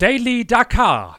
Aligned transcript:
Daily 0.00 0.46
Dakar. 0.46 1.16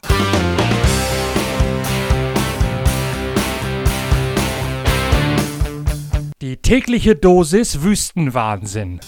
Die 6.40 6.56
tägliche 6.56 7.14
Dosis 7.14 7.82
Wüstenwahnsinn. 7.82 9.00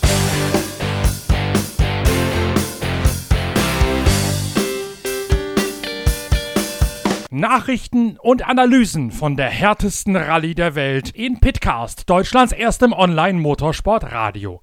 Nachrichten 7.30 8.18
und 8.20 8.46
Analysen 8.46 9.11
von 9.11 9.39
der 9.39 9.48
härtesten 9.48 10.16
Rallye 10.16 10.54
der 10.54 10.75
Welt 10.75 11.08
in 11.12 11.40
Pitcast, 11.40 12.11
Deutschlands 12.11 12.52
erstem 12.52 12.93
Online-Motorsport-Radio. 12.93 14.61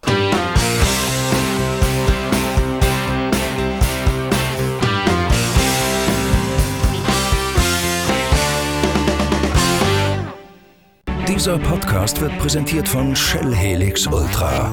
Dieser 11.40 11.58
Podcast 11.58 12.20
wird 12.20 12.38
präsentiert 12.38 12.90
von 12.90 13.16
Shell 13.16 13.56
Helix 13.56 14.06
Ultra. 14.06 14.70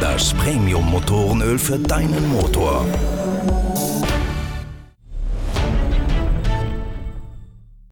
Das 0.00 0.32
Premium-Motorenöl 0.34 1.58
für 1.58 1.80
deinen 1.80 2.28
Motor. 2.28 2.86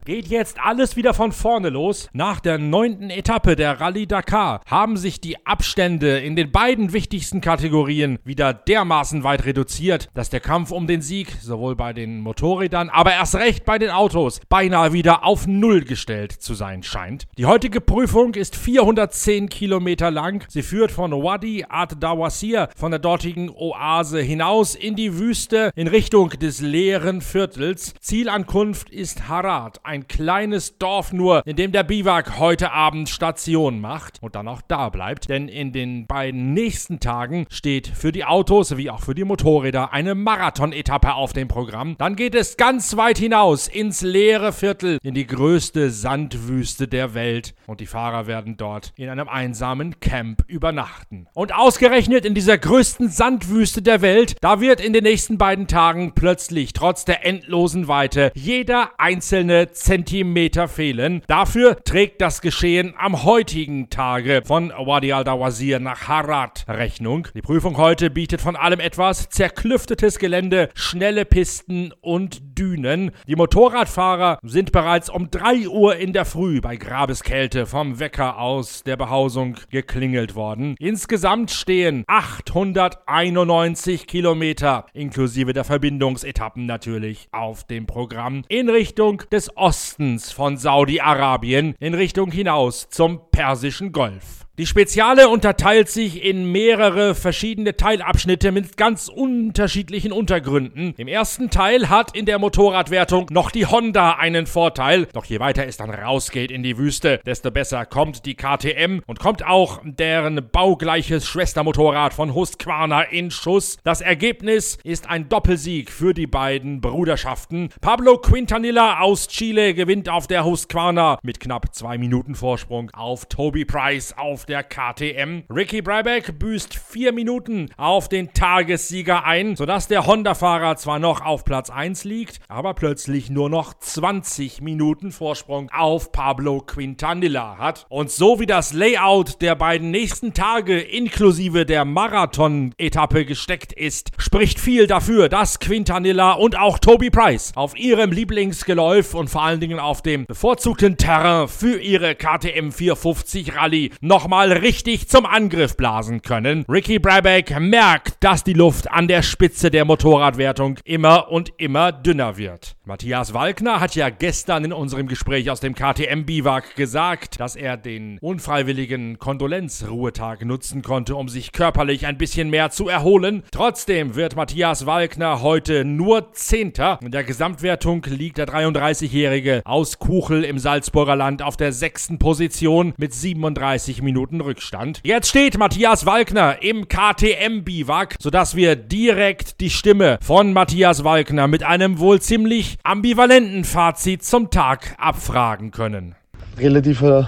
Geht 0.09 0.29
jetzt 0.29 0.59
alles 0.59 0.97
wieder 0.97 1.13
von 1.13 1.33
vorne 1.33 1.69
los. 1.69 2.09
Nach 2.15 2.41
der 2.41 2.57
neunten 2.57 3.11
Etappe 3.11 3.57
der 3.57 3.79
Rallye 3.79 4.07
Dakar 4.07 4.63
haben 4.65 4.97
sich 4.97 5.21
die 5.21 5.45
Abstände 5.45 6.19
in 6.21 6.35
den 6.35 6.51
beiden 6.51 6.95
wichtigsten 6.95 7.43
Kategorien 7.43 8.19
wieder 8.25 8.55
dermaßen 8.55 9.23
weit 9.23 9.45
reduziert, 9.45 10.09
dass 10.15 10.31
der 10.31 10.41
Kampf 10.41 10.71
um 10.71 10.87
den 10.87 11.03
Sieg 11.03 11.37
sowohl 11.43 11.77
bei 11.77 11.93
den 11.93 12.21
Motorrädern, 12.21 12.89
aber 12.89 13.13
erst 13.13 13.35
recht 13.35 13.67
bei 13.67 13.79
den 13.79 13.91
Autos 13.91 14.41
beinahe 14.49 14.95
wieder 14.95 15.27
auf 15.27 15.47
Null 15.47 15.83
gestellt 15.83 16.33
zu 16.33 16.55
sein 16.55 16.83
scheint. 16.83 17.27
Die 17.37 17.45
heutige 17.45 17.83
Prüfung 17.83 18.33
ist 18.35 18.57
410 18.57 19.51
Kilometer 19.51 20.11
lang. 20.11 20.43
Sie 20.49 20.63
führt 20.63 20.91
von 20.91 21.13
Wadi 21.13 21.67
Ad 21.69 21.97
Dawasir, 22.01 22.71
von 22.75 22.93
der 22.93 23.01
dortigen 23.01 23.51
Oase 23.51 24.23
hinaus 24.23 24.75
in 24.75 24.97
die 24.97 25.19
Wüste 25.19 25.71
in 25.77 25.87
Richtung 25.87 26.31
des 26.31 26.63
leeren 26.63 27.21
Viertels. 27.21 27.93
Zielankunft 28.01 28.89
ist 28.89 29.29
Harat, 29.29 29.85
ein 29.85 29.98
ein 29.99 30.09
kleines 30.09 30.79
Dorf 30.79 31.13
nur, 31.13 31.43
in 31.45 31.57
dem 31.57 31.73
der 31.73 31.83
Biwak 31.83 32.39
heute 32.39 32.73
Abend 32.73 33.09
Station 33.09 33.81
macht 33.81 34.19
und 34.21 34.37
dann 34.37 34.47
auch 34.47 34.63
da 34.69 34.89
bleibt. 34.91 35.29
Denn 35.29 35.49
in 35.49 35.73
den 35.73 36.07
beiden 36.07 36.55
nächsten 36.55 37.01
Tagen 37.01 37.47
steht 37.51 37.89
für 37.89 38.13
die 38.13 38.25
Autos 38.25 38.77
wie 38.77 38.91
auch 38.91 39.01
für 39.01 39.15
die 39.15 39.25
Motorräder 39.25 39.93
eine 39.93 40.15
Marathon-Etappe 40.15 41.15
auf 41.15 41.33
dem 41.33 41.49
Programm. 41.49 41.97
Dann 41.99 42.15
geht 42.15 42.35
es 42.35 42.57
ganz 42.57 42.97
weit 42.97 43.19
hinaus 43.19 43.67
ins 43.67 44.03
leere 44.03 44.53
Viertel, 44.53 44.99
in 45.03 45.15
die 45.15 45.27
größte 45.27 45.91
Sandwüste 45.91 46.87
der 46.87 47.15
Welt. 47.15 47.55
Und 47.67 47.81
die 47.81 47.87
Fahrer 47.87 48.27
werden 48.27 48.57
dort 48.57 48.93
in 48.97 49.09
einem 49.09 49.29
einsamen 49.29 49.99
Camp 49.99 50.45
übernachten. 50.47 51.27
Und 51.35 51.55
ausgerechnet 51.55 52.25
in 52.25 52.35
dieser 52.35 52.57
größten 52.57 53.09
Sandwüste 53.09 53.83
der 53.83 54.01
Welt, 54.01 54.37
da 54.41 54.61
wird 54.61 54.81
in 54.81 54.93
den 54.93 55.03
nächsten 55.05 55.39
beiden 55.39 55.67
Tagen 55.67 56.13
plötzlich 56.15 56.73
trotz 56.73 57.05
der 57.05 57.27
endlosen 57.27 57.89
Weite 57.89 58.31
jeder 58.35 58.93
einzelne 58.99 59.73
Zentimeter 59.89 60.69
fehlen. 60.69 61.23
Dafür 61.29 61.83
trägt 61.83 62.21
das 62.21 62.43
Geschehen 62.43 62.93
am 62.99 63.25
heutigen 63.25 63.89
Tage 63.89 64.43
von 64.45 64.69
Wadi 64.69 65.15
al-Dawazir 65.15 65.81
nach 65.81 66.09
Harat 66.09 66.67
Rechnung. 66.69 67.27
Die 67.35 67.41
Prüfung 67.41 67.79
heute 67.79 68.11
bietet 68.11 68.43
von 68.43 68.55
allem 68.55 68.81
etwas. 68.81 69.31
Zerklüftetes 69.31 70.19
Gelände, 70.19 70.69
schnelle 70.75 71.25
Pisten 71.25 71.95
und 72.03 72.48
Dünen. 72.59 73.13
Die 73.27 73.37
Motorradfahrer 73.37 74.39
sind 74.43 74.73
bereits 74.73 75.09
um 75.09 75.31
3 75.31 75.69
Uhr 75.69 75.97
in 75.97 76.13
der 76.13 76.25
Früh 76.25 76.61
bei 76.61 76.77
Grabeskälte 76.77 77.67
vom 77.67 78.01
Wecker 78.01 78.39
aus 78.39 78.83
der 78.83 78.97
Behausung 78.97 79.57
geklingelt 79.71 80.35
worden. 80.35 80.75
Insgesamt 80.79 81.51
stehen 81.51 82.05
891 82.07 84.07
Kilometer, 84.07 84.87
inklusive 84.93 85.53
der 85.53 85.65
Verbindungsetappen 85.65 86.67
natürlich, 86.67 87.29
auf 87.33 87.65
dem 87.65 87.87
Programm 87.87 88.43
in 88.49 88.69
Richtung 88.69 89.23
des 89.31 89.57
Ostens 89.57 89.79
Ostens 89.79 90.33
von 90.33 90.57
Saudi-Arabien 90.57 91.77
in 91.79 91.95
Richtung 91.95 92.33
hinaus 92.33 92.89
zum 92.89 93.21
Persischen 93.31 93.93
Golf. 93.93 94.48
Die 94.59 94.67
Speziale 94.67 95.29
unterteilt 95.29 95.89
sich 95.89 96.25
in 96.25 96.51
mehrere 96.51 97.15
verschiedene 97.15 97.77
Teilabschnitte 97.77 98.51
mit 98.51 98.77
ganz 98.77 99.07
unterschiedlichen 99.07 100.11
Untergründen. 100.11 100.95
Im 100.97 101.07
ersten 101.07 101.49
Teil 101.49 101.89
hat 101.89 102.17
in 102.17 102.27
der 102.27 102.41
Motorradwertung 102.41 103.27
noch 103.31 103.53
die 103.53 103.67
Honda 103.67 104.15
einen 104.15 104.47
Vorteil, 104.47 105.07
doch 105.13 105.27
je 105.27 105.39
weiter 105.39 105.65
es 105.65 105.77
dann 105.77 105.91
rausgeht 105.91 106.51
in 106.51 106.65
die 106.65 106.77
Wüste, 106.77 107.21
desto 107.25 107.53
besser 107.53 107.87
kommt 107.87 108.27
die 108.27 108.35
KTM 108.35 108.99
und 109.07 109.21
kommt 109.21 109.47
auch 109.47 109.79
deren 109.85 110.51
baugleiches 110.51 111.25
Schwestermotorrad 111.29 112.13
von 112.13 112.35
Husqvarna 112.35 113.03
in 113.03 113.31
Schuss. 113.31 113.77
Das 113.85 114.01
Ergebnis 114.01 114.79
ist 114.83 115.09
ein 115.09 115.29
Doppelsieg 115.29 115.89
für 115.93 116.15
die 116.15 116.27
beiden 116.27 116.81
Bruderschaften. 116.81 117.69
Pablo 117.81 118.19
Quintanilla 118.19 118.99
aus 118.99 119.29
Chile 119.29 119.75
gewinnt 119.75 120.09
auf 120.09 120.27
der 120.27 120.45
Husqvarna 120.45 121.21
mit 121.23 121.39
knapp 121.39 121.73
zwei 121.77 121.97
Minuten 121.97 122.35
Vorsprung 122.35 122.91
auf 122.91 123.27
Toby 123.27 123.65
Price 123.65 124.13
auf 124.19 124.48
der 124.49 124.63
KTM. 124.63 125.43
Ricky 125.55 125.83
Brabeck 125.83 126.39
büßt 126.39 126.75
vier 126.75 127.13
Minuten 127.13 127.69
auf 127.77 128.09
den 128.09 128.33
Tagessieger 128.33 129.25
ein, 129.25 129.57
sodass 129.57 129.89
der 129.89 130.07
Honda-Fahrer 130.07 130.77
zwar 130.77 130.99
noch 130.99 131.21
auf 131.21 131.45
Platz 131.45 131.69
1 131.71 132.05
liegt, 132.05 132.41
aber 132.49 132.75
plötzlich 132.75 133.29
nur 133.31 133.51
noch 133.51 133.75
20 133.75 134.63
Minuten 134.63 135.13
Vorsprung 135.13 135.71
auf 135.71 136.13
Pablo 136.13 136.61
Quintanilla 136.61 137.59
hat. 137.59 137.87
Und 137.91 138.11
so 138.11 138.41
wie 138.41 138.47
das 138.47 138.73
Layout 138.73 139.43
der 139.43 139.55
beiden 139.55 139.91
nächsten 139.91 140.33
Tage 140.33 140.81
inklusive 140.81 141.67
der 141.67 141.85
Marathon-Etappe 141.85 143.27
gesteckt 143.27 143.73
ist, 143.73 144.13
spricht 144.17 144.59
viel 144.59 144.87
dafür, 144.87 145.29
dass 145.29 145.61
Quintanilla 145.61 146.33
und 146.33 146.59
auch 146.59 146.79
Toby 146.79 147.11
Price 147.11 147.53
auf 147.55 147.79
ihrem 147.79 148.13
Lieblingsgeläuf 148.13 149.15
und 149.15 149.29
vor 149.29 149.43
allen 149.43 149.61
Dingen 149.61 149.79
auf 149.79 150.01
dem 150.01 150.25
bevorzugten 150.27 150.97
Terrain 150.97 151.49
für 151.49 151.79
ihre 151.79 152.15
KTM 152.15 152.71
450 152.71 153.55
Rallye 153.55 153.91
nochmal 154.01 154.38
mal 154.39 154.53
richtig 154.53 155.09
zum 155.09 155.27
Angriff 155.27 155.77
blasen 155.77 156.23
können. 156.23 156.65
Ricky 156.69 157.01
Brabeck 157.01 157.59
merkt, 157.59 158.23
dass 158.23 158.45
die 158.45 158.53
Luft 158.53 158.89
an 158.89 159.09
der 159.09 159.23
Spitze 159.23 159.69
der 159.69 159.85
Motorradwertung 159.85 160.79
immer 160.85 161.33
und 161.33 161.53
immer 161.57 161.91
dünner 161.91 162.37
wird. 162.37 162.77
Matthias 162.89 163.35
Walkner 163.35 163.81
hat 163.81 163.95
ja 163.97 164.09
gestern 164.09 164.65
in 164.65 164.73
unserem 164.73 165.09
Gespräch 165.09 165.51
aus 165.51 165.61
dem 165.61 165.75
KTM-Biwak 165.75 166.75
gesagt, 166.75 167.39
dass 167.39 167.55
er 167.55 167.77
den 167.77 168.17
unfreiwilligen 168.23 169.19
Kondolenzruhetag 169.19 170.47
nutzen 170.47 170.81
konnte, 170.81 171.15
um 171.15 171.29
sich 171.29 171.53
körperlich 171.53 172.07
ein 172.07 172.17
bisschen 172.17 172.49
mehr 172.49 172.71
zu 172.71 172.89
erholen. 172.89 173.43
Trotzdem 173.51 174.15
wird 174.15 174.37
Matthias 174.37 174.87
Walkner 174.87 175.43
heute 175.43 175.85
nur 175.85 176.33
Zehnter. 176.33 176.99
In 177.03 177.11
der 177.11 177.25
Gesamtwertung 177.25 178.03
liegt 178.07 178.39
der 178.39 178.49
33-Jährige 178.49 179.61
aus 179.67 179.99
Kuchel 179.99 180.43
im 180.43 180.59
Salzburger 180.59 181.15
Land 181.15 181.43
auf 181.43 181.59
der 181.59 181.73
sechsten 181.73 182.19
Position 182.19 182.95
mit 182.97 183.13
37 183.13 184.01
Minuten 184.01 184.41
Rückstand. 184.41 185.03
Jetzt 185.05 185.29
steht 185.29 185.59
Matthias 185.59 186.07
Walkner 186.07 186.63
im 186.63 186.89
KTM-Biwak, 186.89 188.17
sodass 188.19 188.57
wir 188.57 188.77
direkt 188.77 189.61
die 189.61 189.69
Stimme 189.69 190.19
von 190.23 190.55
Matthias 190.55 191.05
Walkner 191.05 191.49
mit 191.49 191.63
einem 191.63 191.99
wohl 191.99 192.23
ziemlich 192.23 192.78
ambivalenten 192.83 193.65
Fazit 193.65 194.25
zum 194.25 194.51
Tag 194.51 194.95
abfragen 194.99 195.71
können. 195.71 196.15
Relativ 196.59 197.03
ein 197.03 197.27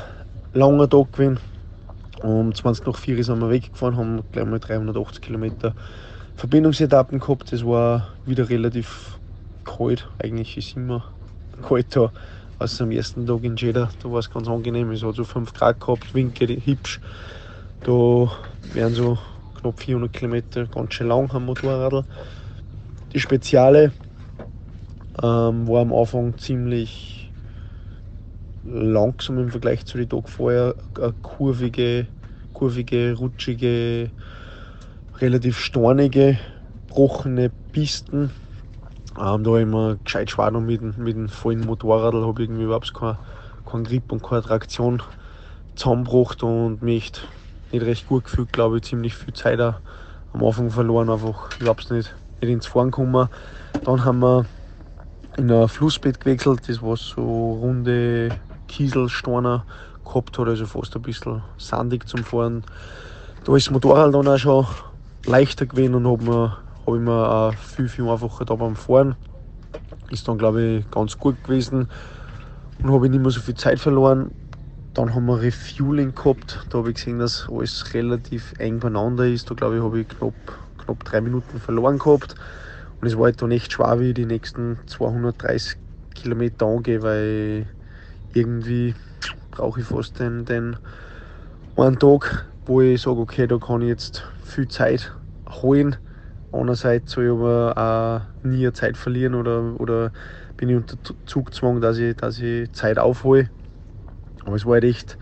langer 0.52 0.88
Tag 0.88 1.12
gewesen. 1.12 1.38
Um 2.22 2.54
20 2.54 2.86
nach 2.86 2.96
4 2.96 3.24
sind 3.24 3.40
wir 3.40 3.50
weggefahren, 3.50 3.96
haben 3.96 4.22
gleich 4.32 4.46
mal 4.46 4.58
380 4.58 5.22
Kilometer 5.22 5.74
Verbindungsetappen 6.36 7.18
gehabt. 7.18 7.52
Es 7.52 7.64
war 7.64 8.08
wieder 8.26 8.48
relativ 8.48 9.18
kalt. 9.64 10.08
Eigentlich 10.22 10.56
ist 10.56 10.76
immer 10.76 11.04
kalt 11.66 11.94
da 11.94 12.10
außer 12.60 12.84
am 12.84 12.90
ersten 12.90 13.26
Tag 13.26 13.42
in 13.42 13.56
Jeddah, 13.56 13.88
da 14.02 14.12
war 14.12 14.18
es 14.18 14.30
ganz 14.30 14.46
angenehm. 14.46 14.90
Es 14.90 15.02
hat 15.02 15.14
so 15.14 15.24
5 15.24 15.52
Grad 15.54 15.80
gehabt, 15.80 16.14
Winke 16.14 16.46
hübsch. 16.46 17.00
Da 17.82 18.30
wären 18.74 18.94
so 18.94 19.18
knapp 19.60 19.80
400 19.80 20.12
Kilometer 20.12 20.66
ganz 20.66 20.94
schön 20.94 21.08
lang 21.08 21.30
am 21.32 21.46
Motorrad. 21.46 22.04
Die 23.14 23.20
Speziale 23.20 23.92
ähm, 25.22 25.68
war 25.68 25.82
am 25.82 25.92
Anfang 25.92 26.36
ziemlich 26.38 27.32
langsam 28.62 29.38
im 29.38 29.50
Vergleich 29.50 29.84
zu 29.86 29.98
den 29.98 30.08
Tag 30.08 30.28
vorher. 30.28 30.74
Eine 30.98 31.14
kurvige, 31.22 32.08
kurvige, 32.52 33.14
rutschige, 33.16 34.10
relativ 35.18 35.58
stornige, 35.58 36.38
gebrochene 36.86 37.52
Pisten 37.72 38.32
ähm, 39.18 39.44
da 39.44 39.58
immer 39.58 39.96
gescheit 40.04 40.30
schwer 40.30 40.50
noch 40.50 40.60
mit, 40.60 40.80
mit 40.98 41.16
dem 41.16 41.28
vollen 41.28 41.60
Motorrad, 41.60 42.14
habe 42.14 42.42
irgendwie 42.42 42.64
überhaupt 42.64 42.94
keinen 42.94 43.18
kein 43.64 43.84
Grip 43.84 44.12
und 44.12 44.22
keine 44.22 44.42
Traktion 44.42 45.02
zusammengebracht 45.74 46.42
und 46.42 46.82
mich 46.82 47.12
nicht 47.72 47.84
recht 47.84 48.06
gut 48.06 48.24
gefühlt, 48.24 48.52
glaube 48.52 48.78
ich, 48.78 48.84
ziemlich 48.84 49.14
viel 49.14 49.34
Zeit 49.34 49.60
am 49.60 50.44
Anfang 50.44 50.70
verloren, 50.70 51.10
einfach 51.10 51.60
überhaupt 51.60 51.90
nicht 51.90 52.14
nicht 52.40 52.50
ins 52.50 52.66
Fahren 52.66 52.90
gekommen. 52.90 53.28
Dann 53.84 54.04
haben 54.04 54.20
wir 54.20 54.46
in 55.36 55.50
ein 55.50 55.68
Flussbett 55.68 56.20
gewechselt, 56.20 56.68
das 56.68 56.82
war 56.82 56.96
so 56.96 57.52
runde 57.62 58.30
Kieselsteine 58.68 59.64
gehabt 60.04 60.38
hat, 60.38 60.48
also 60.48 60.66
fast 60.66 60.94
ein 60.96 61.02
bisschen 61.02 61.42
sandig 61.56 62.08
zum 62.08 62.24
Fahren. 62.24 62.64
Da 63.44 63.56
ist 63.56 63.66
das 63.66 63.72
Motorrad 63.72 64.14
dann 64.14 64.28
auch 64.28 64.38
schon 64.38 64.66
leichter 65.26 65.66
gewesen 65.66 65.94
und 65.94 66.06
habe 66.06 66.56
hab 66.86 66.94
ich 66.94 67.00
mir 67.00 67.30
auch 67.30 67.54
viel, 67.54 67.88
viel 67.88 68.08
einfacher 68.08 68.44
da 68.44 68.54
beim 68.54 68.76
Fahren. 68.76 69.16
Ist 70.10 70.26
dann, 70.26 70.38
glaube 70.38 70.62
ich, 70.62 70.90
ganz 70.90 71.18
gut 71.18 71.42
gewesen 71.44 71.88
und 72.82 72.92
habe 72.92 73.08
nicht 73.08 73.20
mehr 73.20 73.30
so 73.30 73.40
viel 73.40 73.54
Zeit 73.54 73.78
verloren. 73.78 74.30
Dann 74.94 75.14
haben 75.14 75.26
wir 75.26 75.40
Refueling 75.40 76.14
gehabt. 76.14 76.66
Da 76.70 76.78
habe 76.78 76.90
ich 76.90 76.96
gesehen, 76.96 77.20
dass 77.20 77.48
alles 77.48 77.94
relativ 77.94 78.54
eng 78.58 78.80
beieinander 78.80 79.26
ist. 79.26 79.48
Da 79.48 79.54
glaube 79.54 79.76
ich, 79.76 79.82
habe 79.82 80.00
ich 80.00 80.08
knapp, 80.08 80.34
knapp 80.84 81.04
drei 81.04 81.20
Minuten 81.20 81.60
verloren 81.60 81.98
gehabt. 81.98 82.34
Und 83.00 83.08
es 83.08 83.16
war 83.16 83.24
halt 83.26 83.40
dann 83.42 83.50
echt 83.52 83.72
schwer, 83.72 84.00
wie 84.00 84.08
ich 84.10 84.14
die 84.14 84.26
nächsten 84.26 84.80
230 84.86 85.78
Kilometer 86.14 86.66
angehe, 86.66 87.02
weil 87.02 87.68
irgendwie 88.34 88.94
brauche 89.50 89.80
ich 89.80 89.86
fast 89.86 90.18
den, 90.20 90.44
den 90.46 90.78
einen 91.76 91.98
Tag, 91.98 92.50
wo 92.66 92.80
ich 92.80 93.02
sage, 93.02 93.20
okay, 93.20 93.46
da 93.46 93.58
kann 93.58 93.82
ich 93.82 93.88
jetzt 93.88 94.24
viel 94.42 94.68
Zeit 94.68 95.14
holen. 95.48 95.96
Andererseits 96.52 97.12
soll 97.12 97.24
ich 97.26 97.30
aber 97.30 97.74
auch 98.42 98.44
nie 98.44 98.70
Zeit 98.72 98.96
verlieren 98.96 99.34
oder, 99.34 99.80
oder 99.80 100.12
bin 100.56 100.68
ich 100.68 100.76
unter 100.76 100.98
Zugzwang, 101.26 101.80
dass 101.80 101.98
ich, 101.98 102.16
dass 102.16 102.38
ich 102.38 102.72
Zeit 102.72 102.98
aufhole. 102.98 103.50
Aber 104.44 104.56
es 104.56 104.66
war 104.66 104.74
halt 104.74 104.84
echt 104.84 105.18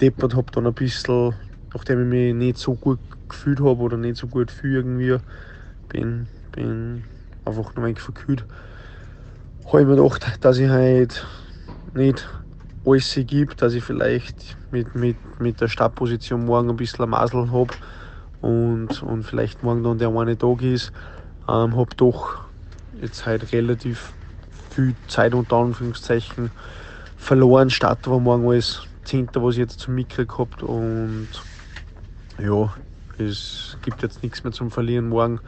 deppert, 0.00 0.34
habe 0.34 0.52
dann 0.52 0.66
ein 0.66 0.74
bisschen, 0.74 1.36
nachdem 1.74 2.00
ich 2.02 2.06
mich 2.08 2.34
nicht 2.34 2.58
so 2.58 2.76
gut 2.76 3.00
gefühlt 3.28 3.60
habe 3.60 3.82
oder 3.82 3.96
nicht 3.96 4.16
so 4.18 4.28
gut 4.28 4.50
fühle 4.50 4.78
irgendwie, 4.78 5.18
bin, 5.88 6.28
bin 6.52 7.04
einfach 7.44 7.62
noch 7.62 7.76
ein 7.76 7.84
wenig 7.84 8.00
verkühlt. 8.00 8.44
Habe 9.66 9.82
ich 9.82 9.86
mir 9.86 9.96
gedacht, 9.96 10.38
dass 10.40 10.58
ich 10.58 10.68
halt 10.68 11.26
nicht 11.94 12.28
alles 12.84 13.18
gebe, 13.26 13.54
dass 13.54 13.74
ich 13.74 13.84
vielleicht 13.84 14.56
mit, 14.70 14.94
mit, 14.94 15.16
mit 15.40 15.60
der 15.60 15.68
Startposition 15.68 16.44
morgen 16.44 16.70
ein 16.70 16.76
bisschen 16.76 17.08
Masel 17.08 17.50
habe 17.52 17.74
und, 18.40 19.02
und 19.02 19.22
vielleicht 19.24 19.62
morgen 19.62 19.82
dann 19.82 19.98
der 19.98 20.08
eine 20.08 20.36
Tag 20.36 20.62
ist. 20.62 20.92
Ähm, 21.48 21.76
habe 21.76 21.94
doch 21.96 22.38
jetzt 23.00 23.26
halt 23.26 23.52
relativ 23.52 24.12
viel 24.70 24.94
Zeit 25.08 25.34
unter 25.34 25.56
Anführungszeichen 25.56 26.50
verloren. 27.16 27.70
Start 27.70 28.08
war 28.08 28.18
morgen 28.18 28.48
alles 28.48 28.82
Zehnter, 29.04 29.42
was 29.42 29.54
ich 29.54 29.60
jetzt 29.60 29.80
zum 29.80 29.94
Mikro 29.94 30.24
gehabt 30.24 30.62
und 30.62 31.28
ja, 32.38 32.72
es 33.18 33.76
gibt 33.82 34.02
jetzt 34.02 34.22
nichts 34.22 34.44
mehr 34.44 34.52
zum 34.52 34.70
Verlieren. 34.70 35.08
Morgen 35.08 35.40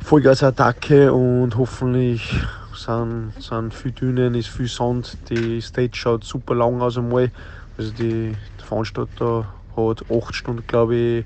Vollgas-Attacke 0.00 1.12
und 1.12 1.56
hoffentlich 1.56 2.32
sind, 2.74 3.32
sind 3.38 3.74
viel 3.74 3.92
Dünen, 3.92 4.34
ist 4.34 4.48
viel 4.48 4.68
Sand. 4.68 5.18
Die 5.28 5.60
Stage 5.60 5.90
schaut 5.94 6.24
super 6.24 6.54
lang 6.54 6.80
aus 6.80 6.96
einmal. 6.96 7.30
Also 7.76 7.92
die, 7.92 8.34
der 8.58 8.66
Veranstalter 8.66 9.46
hat 9.76 10.04
acht 10.10 10.34
Stunden, 10.34 10.66
glaube 10.66 10.94
ich, 10.94 11.24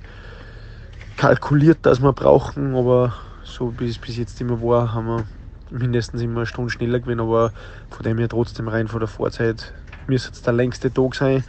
kalkuliert, 1.17 1.79
dass 1.83 2.03
wir 2.03 2.13
brauchen, 2.13 2.75
aber 2.75 3.15
so 3.45 3.73
wie 3.79 3.89
es 3.89 3.99
bis 3.99 4.17
jetzt 4.17 4.41
immer 4.41 4.61
war, 4.61 4.93
haben 4.93 5.07
wir 5.07 5.25
mindestens 5.71 6.23
immer 6.23 6.41
eine 6.41 6.47
Stunde 6.47 6.71
schneller 6.71 7.01
gewesen, 7.01 7.21
aber 7.21 7.53
von 7.91 8.03
dem 8.03 8.19
her 8.19 8.29
trotzdem 8.29 8.69
rein 8.69 8.89
von 8.89 9.01
der 9.01 9.09
Vorzeit 9.09 9.73
müsste 10.07 10.33
es 10.33 10.43
der 10.43 10.53
längste 10.53 10.93
Tag 10.93 11.15
sein. 11.15 11.45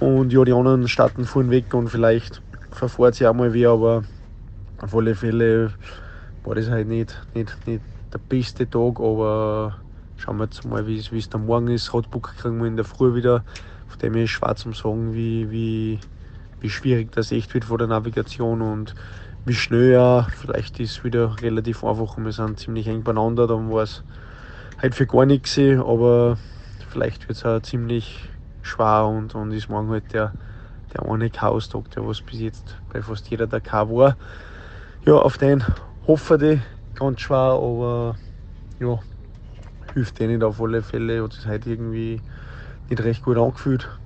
Und 0.00 0.32
ja, 0.32 0.44
die 0.44 0.52
anderen 0.52 0.86
starten 0.88 1.24
vorhin 1.24 1.50
weg 1.50 1.72
und 1.72 1.88
vielleicht 1.88 2.42
verfahrt 2.70 3.14
sie 3.14 3.26
auch 3.26 3.34
mal 3.34 3.54
wieder, 3.54 3.70
aber 3.70 4.04
auf 4.78 4.94
alle 4.94 5.14
Fälle 5.14 5.74
war 6.44 6.54
das 6.54 6.68
halt 6.70 6.88
nicht, 6.88 7.26
nicht, 7.34 7.66
nicht 7.66 7.84
der 8.12 8.18
beste 8.18 8.68
Tag, 8.68 9.00
aber 9.00 9.82
schauen 10.16 10.38
wir 10.38 10.44
jetzt 10.44 10.64
mal, 10.64 10.86
wie 10.86 10.98
es 10.98 11.28
dann 11.28 11.46
morgen 11.46 11.68
ist. 11.68 11.92
Radbook 11.94 12.34
kriegen 12.36 12.58
wir 12.60 12.66
in 12.68 12.76
der 12.76 12.84
Früh 12.84 13.14
wieder. 13.14 13.44
Von 13.86 13.98
dem 14.00 14.14
ist 14.16 14.30
schwer 14.30 14.56
zu 14.56 14.72
sagen, 14.72 15.14
wie, 15.14 15.50
wie, 15.50 16.00
wie 16.60 16.70
schwierig 16.70 17.12
das 17.12 17.32
echt 17.32 17.54
wird 17.54 17.64
vor 17.66 17.78
der 17.78 17.86
Navigation 17.88 18.62
und 18.62 18.94
wie 19.44 19.54
schnell 19.54 19.92
ja, 19.92 20.28
vielleicht 20.36 20.80
ist 20.80 20.92
es 20.98 21.04
wieder 21.04 21.40
relativ 21.42 21.84
einfach 21.84 22.16
und 22.16 22.24
wir 22.24 22.32
sind 22.32 22.58
ziemlich 22.60 22.86
eng 22.88 23.04
beieinander, 23.04 23.46
dann 23.46 23.70
war 23.70 23.82
es 23.82 24.04
halt 24.78 24.94
für 24.94 25.06
gar 25.06 25.26
nichts, 25.26 25.58
aber 25.58 26.38
vielleicht 26.88 27.28
wird 27.28 27.38
es 27.38 27.44
auch 27.44 27.60
ziemlich 27.60 28.30
schwer 28.62 29.06
und, 29.06 29.34
und 29.34 29.52
ist 29.52 29.68
morgen 29.68 29.90
halt 29.90 30.12
der, 30.12 30.34
der 30.94 31.04
eine 31.08 31.30
Chaos-Tag, 31.30 31.90
der 31.90 32.06
was 32.06 32.22
bis 32.22 32.40
jetzt 32.40 32.82
bei 32.88 33.02
fast 33.02 33.30
jeder 33.30 33.46
der 33.46 33.60
K 33.60 33.88
war. 33.90 34.16
Ja, 35.06 35.14
auf 35.18 35.36
den 35.38 35.64
hoffe 36.06 36.36
ich 36.54 36.60
ganz 36.94 37.20
schwer, 37.20 37.36
aber 37.36 38.18
ja, 38.80 39.00
hilft 39.94 40.20
nicht 40.20 40.42
auf 40.44 40.60
alle 40.60 40.82
Fälle, 40.82 41.22
hat 41.24 41.34
sich 41.34 41.46
halt 41.46 41.66
irgendwie 41.66 42.22
nicht 42.88 43.02
recht 43.04 43.22
gut 43.22 43.38
angefühlt. 43.38 44.00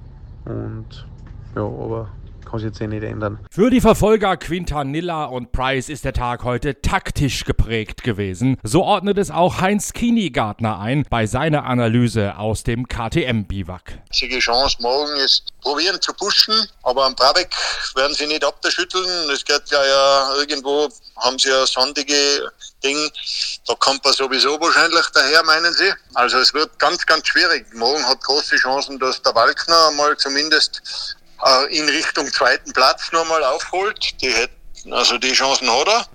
Und 0.45 1.11
ja, 1.56 1.62
aber 1.62 2.18
kann 2.49 2.59
sich 2.59 2.69
jetzt 2.69 2.81
eh 2.81 2.87
nicht 2.87 3.03
ändern. 3.03 3.39
Für 3.50 3.71
die 3.71 3.81
Verfolger 3.81 4.37
Quintanilla 4.37 5.25
und 5.25 5.53
Price 5.53 5.89
ist 5.89 6.05
der 6.05 6.12
Tag 6.12 6.45
heute 6.45 6.81
taktisch 6.81 7.45
geprägt 7.45 8.03
gewesen. 8.03 8.59
So 8.62 8.85
ordnet 8.85 9.19
es 9.19 9.31
auch 9.31 9.61
Heinz 9.61 9.93
Kinigartner 9.93 10.79
ein 10.79 11.05
bei 11.09 11.27
seiner 11.27 11.65
Analyse 11.65 12.37
aus 12.39 12.62
dem 12.62 12.89
KTM-Biwak. 12.89 13.99
Die 14.21 14.39
Chance 14.39 14.77
morgen 14.81 15.17
ist 15.17 15.53
probieren 15.61 16.00
zu 16.00 16.12
pushen, 16.12 16.55
aber 16.83 17.05
am 17.05 17.15
Brabeck 17.15 17.50
werden 17.95 18.15
sie 18.15 18.27
nicht 18.27 18.45
abschütteln. 18.45 19.31
Es 19.31 19.44
geht 19.44 19.62
ja, 19.71 19.85
ja 19.85 20.35
irgendwo, 20.37 20.89
haben 21.17 21.39
sie 21.39 21.49
ja 21.49 21.67
sandige 21.67 22.15
Ding. 22.83 23.11
Da 23.67 23.75
kommt 23.75 24.05
er 24.06 24.12
sowieso 24.12 24.61
wahrscheinlich 24.61 25.06
daher, 25.12 25.43
meinen 25.44 25.73
Sie? 25.73 25.93
Also 26.15 26.39
es 26.39 26.55
wird 26.55 26.79
ganz, 26.79 27.05
ganz 27.05 27.27
schwierig. 27.27 27.67
Morgen 27.75 28.05
hat 28.06 28.23
große 28.23 28.56
Chancen, 28.56 28.99
dass 28.99 29.21
der 29.23 29.35
Walkner 29.35 29.91
mal 29.93 30.17
zumindest 30.17 31.17
äh, 31.44 31.76
in 31.76 31.88
Richtung 31.88 32.31
zweiten 32.32 32.73
Platz 32.73 33.12
nochmal 33.12 33.44
aufholt. 33.44 34.20
Die 34.20 34.32
hätten, 34.32 34.93
also 34.93 35.19
die 35.19 35.32
Chancen 35.32 35.70
hat 35.70 35.88
er 35.88 36.06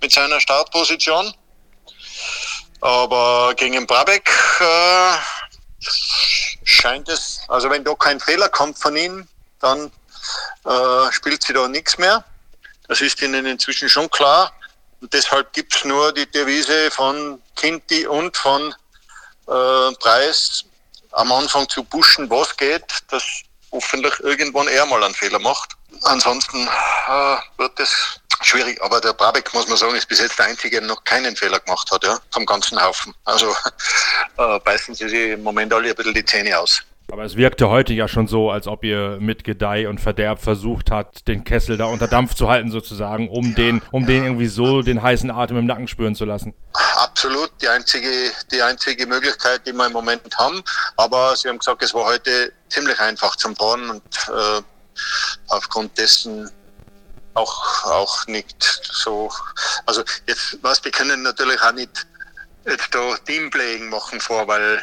mit 0.00 0.12
seiner 0.12 0.40
Startposition. 0.40 1.34
Aber 2.80 3.54
gegen 3.56 3.86
Brabeck 3.86 4.30
äh, 4.60 5.16
scheint 6.64 7.08
es, 7.08 7.40
also 7.48 7.70
wenn 7.70 7.84
da 7.84 7.94
kein 7.94 8.20
Fehler 8.20 8.48
kommt 8.48 8.78
von 8.78 8.96
ihm, 8.96 9.26
dann 9.60 9.90
äh, 10.64 11.12
spielt 11.12 11.42
sie 11.42 11.52
da 11.52 11.66
nichts 11.68 11.98
mehr. 11.98 12.24
Das 12.88 13.00
ist 13.00 13.22
ihnen 13.22 13.46
inzwischen 13.46 13.88
schon 13.88 14.10
klar. 14.10 14.52
Und 15.00 15.12
deshalb 15.12 15.52
gibt 15.52 15.74
es 15.74 15.84
nur 15.84 16.12
die 16.12 16.30
Devise 16.30 16.90
von 16.90 17.40
Kinti 17.56 18.06
und 18.06 18.36
von 18.36 18.74
äh, 19.48 19.94
Preis 20.00 20.64
am 21.12 21.32
Anfang 21.32 21.68
zu 21.68 21.84
pushen, 21.84 22.28
was 22.28 22.56
geht, 22.56 22.84
dass 23.08 23.24
hoffentlich 23.74 24.18
irgendwann 24.20 24.68
er 24.68 24.86
mal 24.86 25.02
einen 25.02 25.14
Fehler 25.14 25.40
macht. 25.40 25.72
Ansonsten 26.04 26.66
äh, 26.66 27.36
wird 27.58 27.78
es 27.80 28.20
schwierig. 28.40 28.80
Aber 28.82 29.00
der 29.00 29.12
Brabeck, 29.12 29.52
muss 29.52 29.68
man 29.68 29.76
sagen, 29.76 29.94
ist 29.94 30.08
bis 30.08 30.20
jetzt 30.20 30.38
der 30.38 30.46
Einzige, 30.46 30.78
der 30.78 30.88
noch 30.88 31.02
keinen 31.04 31.36
Fehler 31.36 31.60
gemacht 31.60 31.90
hat, 31.90 32.04
ja, 32.04 32.18
vom 32.30 32.46
ganzen 32.46 32.80
Haufen. 32.82 33.14
Also 33.24 33.54
äh, 34.38 34.58
beißen 34.60 34.94
sie 34.94 35.08
sich 35.08 35.30
im 35.30 35.42
Moment 35.42 35.72
alle 35.72 35.90
ein 35.90 35.94
bisschen 35.94 36.14
die 36.14 36.24
Zähne 36.24 36.58
aus. 36.58 36.82
Aber 37.10 37.24
es 37.24 37.36
wirkte 37.36 37.68
heute 37.68 37.92
ja 37.92 38.08
schon 38.08 38.26
so, 38.26 38.50
als 38.50 38.66
ob 38.66 38.82
ihr 38.82 39.18
mit 39.20 39.44
Gedeih 39.44 39.88
und 39.88 40.00
Verderb 40.00 40.40
versucht 40.40 40.90
habt, 40.90 41.28
den 41.28 41.44
Kessel 41.44 41.76
da 41.76 41.84
unter 41.84 42.08
Dampf 42.08 42.34
zu 42.34 42.48
halten 42.48 42.70
sozusagen, 42.70 43.28
um 43.28 43.50
ja, 43.50 43.54
den, 43.54 43.82
um 43.90 44.02
ja. 44.02 44.08
den 44.08 44.24
irgendwie 44.24 44.46
so 44.46 44.82
den 44.82 45.02
heißen 45.02 45.30
Atem 45.30 45.58
im 45.58 45.66
Nacken 45.66 45.86
spüren 45.86 46.14
zu 46.14 46.24
lassen. 46.24 46.54
Absolut, 46.96 47.50
die 47.60 47.68
einzige, 47.68 48.08
die 48.50 48.62
einzige 48.62 49.06
Möglichkeit, 49.06 49.66
die 49.66 49.72
wir 49.72 49.86
im 49.86 49.92
Moment 49.92 50.22
haben. 50.38 50.62
Aber 50.96 51.36
Sie 51.36 51.48
haben 51.48 51.58
gesagt, 51.58 51.82
es 51.82 51.92
war 51.92 52.06
heute 52.06 52.52
ziemlich 52.68 52.98
einfach 52.98 53.36
zum 53.36 53.54
Fahren 53.54 53.90
und 53.90 54.02
äh, 54.28 54.62
aufgrund 55.48 55.96
dessen 55.98 56.50
auch, 57.34 57.84
auch 57.84 58.26
nicht 58.26 58.62
so. 58.92 59.30
Also 59.86 60.02
jetzt, 60.26 60.58
was 60.62 60.84
wir 60.84 60.90
können 60.90 61.22
natürlich 61.22 61.60
auch 61.62 61.72
nicht 61.72 62.06
jetzt 62.66 62.94
da 62.94 63.16
Teamplaying 63.26 63.90
machen 63.90 64.20
vor, 64.20 64.48
weil 64.48 64.82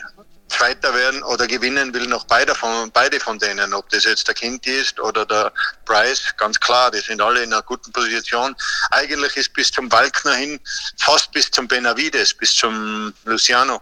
Zweiter 0.51 0.93
werden 0.93 1.23
oder 1.23 1.47
gewinnen 1.47 1.93
will 1.93 2.05
noch 2.07 2.25
beide 2.25 2.53
von, 2.53 2.91
beide 2.91 3.19
von 3.19 3.39
denen, 3.39 3.73
ob 3.73 3.89
das 3.89 4.03
jetzt 4.03 4.27
der 4.27 4.35
Kind 4.35 4.67
ist 4.67 4.99
oder 4.99 5.25
der 5.25 5.51
Bryce, 5.85 6.35
ganz 6.37 6.59
klar, 6.59 6.91
die 6.91 6.99
sind 6.99 7.21
alle 7.21 7.41
in 7.41 7.53
einer 7.53 7.63
guten 7.63 7.91
Position. 7.91 8.55
Eigentlich 8.91 9.35
ist 9.37 9.53
bis 9.53 9.71
zum 9.71 9.91
Walkner 9.91 10.33
hin, 10.33 10.59
fast 10.99 11.31
bis 11.31 11.49
zum 11.49 11.67
Benavides, 11.67 12.33
bis 12.33 12.53
zum 12.53 13.13
Luciano, 13.23 13.81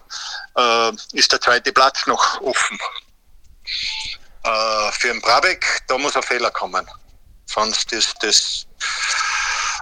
äh, 0.56 0.92
ist 1.14 1.32
der 1.32 1.42
zweite 1.42 1.74
Platz 1.74 2.06
noch 2.08 2.40
offen. 2.42 2.80
Äh, 4.44 4.92
für 4.94 5.10
den 5.10 5.22
Brabeck, 5.22 5.82
da 5.88 5.98
muss 5.98 6.16
ein 6.16 6.24
Fehler 6.24 6.52
kommen. 6.52 6.88
Sonst 7.46 7.92
ist 7.92 8.16
das 8.22 8.66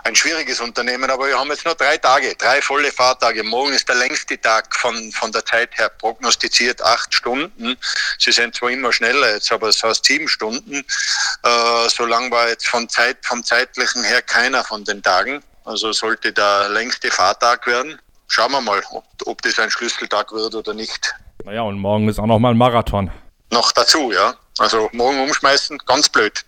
ein 0.07 0.15
schwieriges 0.15 0.61
Unternehmen, 0.61 1.09
aber 1.11 1.27
wir 1.27 1.37
haben 1.37 1.49
jetzt 1.49 1.65
nur 1.65 1.75
drei 1.75 1.97
Tage, 1.97 2.33
drei 2.35 2.61
volle 2.61 2.91
Fahrtage. 2.93 3.43
Morgen 3.43 3.73
ist 3.73 3.89
der 3.89 3.95
längste 3.95 4.39
Tag 4.39 4.73
von, 4.73 5.11
von 5.11 5.33
der 5.33 5.45
Zeit 5.45 5.77
her 5.77 5.89
prognostiziert, 5.89 6.81
acht 6.81 7.13
Stunden. 7.13 7.77
Sie 8.17 8.31
sind 8.31 8.55
zwar 8.55 8.69
immer 8.69 8.93
schneller 8.93 9.33
jetzt, 9.33 9.51
aber 9.51 9.67
es 9.67 9.83
heißt 9.83 10.05
sieben 10.05 10.29
Stunden. 10.29 10.85
Äh, 11.43 11.89
so 11.89 12.05
lang 12.05 12.31
war 12.31 12.47
jetzt 12.47 12.69
von 12.69 12.87
Zeit, 12.87 13.17
vom 13.23 13.43
zeitlichen 13.43 14.03
her 14.05 14.21
keiner 14.21 14.63
von 14.63 14.85
den 14.85 15.03
Tagen. 15.03 15.43
Also 15.65 15.91
sollte 15.91 16.31
der 16.31 16.69
längste 16.69 17.11
Fahrtag 17.11 17.67
werden. 17.67 17.99
Schauen 18.29 18.53
wir 18.53 18.61
mal, 18.61 18.81
ob, 18.91 19.03
ob 19.25 19.41
das 19.41 19.59
ein 19.59 19.69
Schlüsseltag 19.69 20.31
wird 20.31 20.55
oder 20.55 20.73
nicht. 20.73 21.13
Naja, 21.43 21.61
und 21.63 21.79
morgen 21.79 22.07
ist 22.07 22.17
auch 22.17 22.25
noch 22.25 22.39
mal 22.39 22.51
ein 22.51 22.57
Marathon. 22.57 23.11
Noch 23.51 23.73
dazu, 23.73 24.13
ja. 24.13 24.35
Also 24.57 24.89
morgen 24.93 25.19
umschmeißen, 25.19 25.77
ganz 25.85 26.07
blöd. 26.07 26.45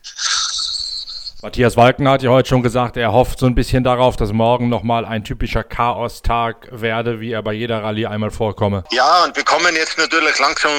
Matthias 1.41 1.77
Walken 1.77 2.09
hat 2.09 2.21
ja 2.21 2.31
heute 2.31 2.49
schon 2.49 2.63
gesagt, 2.63 2.97
er 2.97 3.13
hofft 3.13 3.39
so 3.39 3.45
ein 3.45 3.55
bisschen 3.55 3.81
darauf, 3.85 4.17
dass 4.17 4.33
morgen 4.33 4.67
nochmal 4.67 5.05
ein 5.05 5.23
typischer 5.23 5.63
Chaos-Tag 5.63 6.67
werde, 6.71 7.21
wie 7.21 7.31
er 7.31 7.41
bei 7.41 7.53
jeder 7.53 7.81
Rallye 7.81 8.07
einmal 8.07 8.29
vorkomme. 8.29 8.83
Ja, 8.91 9.23
und 9.23 9.37
wir 9.37 9.45
kommen 9.45 9.73
jetzt 9.73 9.97
natürlich 9.97 10.37
langsam 10.37 10.71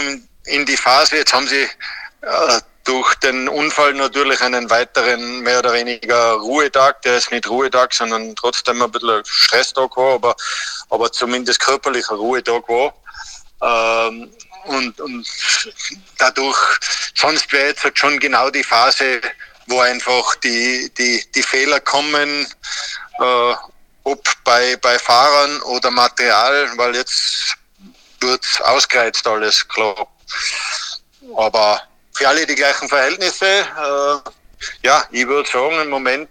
in 0.44 0.66
die 0.66 0.76
Phase. 0.76 1.16
Jetzt 1.16 1.32
haben 1.32 1.46
sie 1.46 1.62
äh, 1.62 2.60
durch 2.84 3.14
den 3.16 3.48
Unfall 3.48 3.94
natürlich 3.94 4.42
einen 4.42 4.68
weiteren 4.68 5.40
mehr 5.40 5.60
oder 5.60 5.72
weniger 5.72 6.32
Ruhetag. 6.32 7.00
Der 7.02 7.16
ist 7.16 7.32
nicht 7.32 7.48
Ruhetag, 7.48 7.94
sondern 7.94 8.36
trotzdem 8.36 8.82
ein 8.82 8.90
bisschen 8.90 9.22
Stresstag 9.24 9.96
war, 9.96 10.16
aber, 10.16 10.36
aber 10.90 11.10
zumindest 11.10 11.60
körperlicher 11.60 12.16
Ruhetag 12.16 12.68
war. 12.68 12.92
Ähm, 13.62 14.30
und, 14.66 15.00
und 15.00 15.26
dadurch, 16.18 16.58
sonst 17.14 17.50
wäre 17.50 17.68
jetzt 17.68 17.82
halt 17.82 17.98
schon 17.98 18.18
genau 18.18 18.50
die 18.50 18.62
Phase, 18.62 19.22
wo 19.70 19.80
einfach 19.80 20.34
die, 20.36 20.90
die, 20.98 21.24
die 21.34 21.42
Fehler 21.42 21.80
kommen, 21.80 22.46
äh, 23.18 23.54
ob 24.04 24.22
bei, 24.44 24.76
bei 24.76 24.98
Fahrern 24.98 25.60
oder 25.62 25.90
Material, 25.90 26.70
weil 26.76 26.96
jetzt 26.96 27.56
wird 28.20 28.44
ausgereizt 28.64 29.26
alles, 29.26 29.66
klar. 29.66 30.06
Aber 31.36 31.80
für 32.12 32.28
alle 32.28 32.46
die 32.46 32.54
gleichen 32.54 32.88
Verhältnisse, 32.88 33.46
äh, 33.46 34.30
ja, 34.82 35.04
ich 35.10 35.26
würde 35.26 35.48
sagen, 35.48 35.80
im 35.80 35.90
Moment 35.90 36.28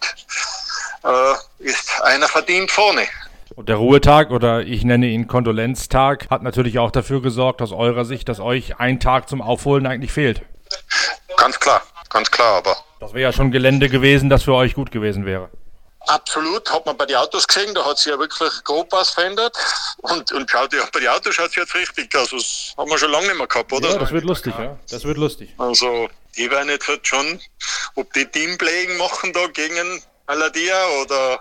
äh, 1.04 1.34
ist 1.60 2.02
einer 2.02 2.28
verdient 2.28 2.72
vorne. 2.72 3.08
Und 3.56 3.68
der 3.68 3.78
Ruhetag 3.78 4.32
oder 4.32 4.62
ich 4.62 4.84
nenne 4.84 5.08
ihn 5.08 5.28
Kondolenztag 5.28 6.30
hat 6.30 6.44
natürlich 6.44 6.80
auch 6.80 6.92
dafür 6.92 7.22
gesorgt, 7.22 7.62
aus 7.62 7.72
eurer 7.72 8.06
Sicht, 8.06 8.30
dass 8.30 8.40
euch 8.40 8.80
ein 8.80 9.00
Tag 9.00 9.28
zum 9.28 9.42
Aufholen 9.42 9.86
eigentlich 9.86 10.12
fehlt. 10.12 10.44
Ganz 11.38 11.60
klar, 11.60 11.82
ganz 12.10 12.30
klar, 12.30 12.58
aber. 12.58 12.78
Das 13.00 13.14
wäre 13.14 13.24
ja 13.24 13.34
schon 13.34 13.52
Gelände 13.52 13.90
gewesen, 13.90 14.30
das 14.30 14.44
für 14.44 14.54
euch 14.54 14.74
gut 14.74 14.92
gewesen 14.92 15.26
wäre. 15.26 15.50
Absolut, 16.08 16.70
hat 16.72 16.86
man 16.86 16.98
bei 16.98 17.06
den 17.06 17.18
Autos 17.18 17.46
gesehen, 17.46 17.74
da 17.76 17.86
hat 17.86 17.98
sich 17.98 18.12
ja 18.12 18.18
wirklich 18.18 18.52
grob 18.64 18.92
was 18.92 19.10
verändert. 19.12 19.56
Und, 19.98 20.32
und 20.32 20.50
schaut 20.50 20.74
ja, 20.74 20.80
bei 20.92 21.02
den 21.02 21.10
Autos 21.10 21.36
schaut 21.36 21.50
es 21.50 21.56
jetzt 21.56 21.76
richtig 21.76 22.16
aus. 22.16 22.30
Das 22.32 22.74
haben 22.78 22.90
wir 22.90 22.98
schon 22.98 23.12
lange 23.12 23.28
nicht 23.28 23.38
mehr 23.38 23.48
gehabt, 23.48 23.72
oder? 23.72 23.92
Ja, 23.92 23.98
das 23.98 24.12
wird 24.12 24.24
lustig, 24.24 24.54
ja. 24.58 24.78
Das 24.90 25.04
wird 25.04 25.18
lustig. 25.18 25.54
Also, 25.58 26.10
die 26.38 26.50
werden 26.50 26.70
jetzt 26.70 26.88
halt 26.88 27.06
schon, 27.06 27.40
ob 27.96 28.12
die 28.14 28.26
Teamplaying 28.26 28.98
machen 28.98 29.34
da 29.34 29.46
gegen 29.48 30.02
Aladia 30.26 30.88
oder 31.02 31.40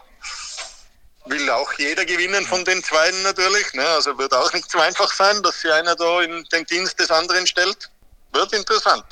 will 1.27 1.50
auch 1.50 1.73
jeder 1.75 2.05
gewinnen 2.05 2.45
von 2.45 2.65
den 2.65 2.83
Zweien 2.83 3.23
natürlich. 3.23 3.73
Ne? 3.75 3.87
Also 3.87 4.17
wird 4.19 4.35
auch 4.35 4.53
nicht 4.53 4.71
so 4.71 4.79
einfach 4.79 5.12
sein, 5.12 5.43
dass 5.43 5.61
sich 5.61 5.71
einer 5.71 5.95
da 5.95 6.23
in 6.23 6.45
den 6.53 6.65
Dienst 6.67 6.99
des 6.99 7.11
anderen 7.11 7.47
stellt. 7.47 7.91
Wird 8.33 8.53
interessant. 8.53 9.05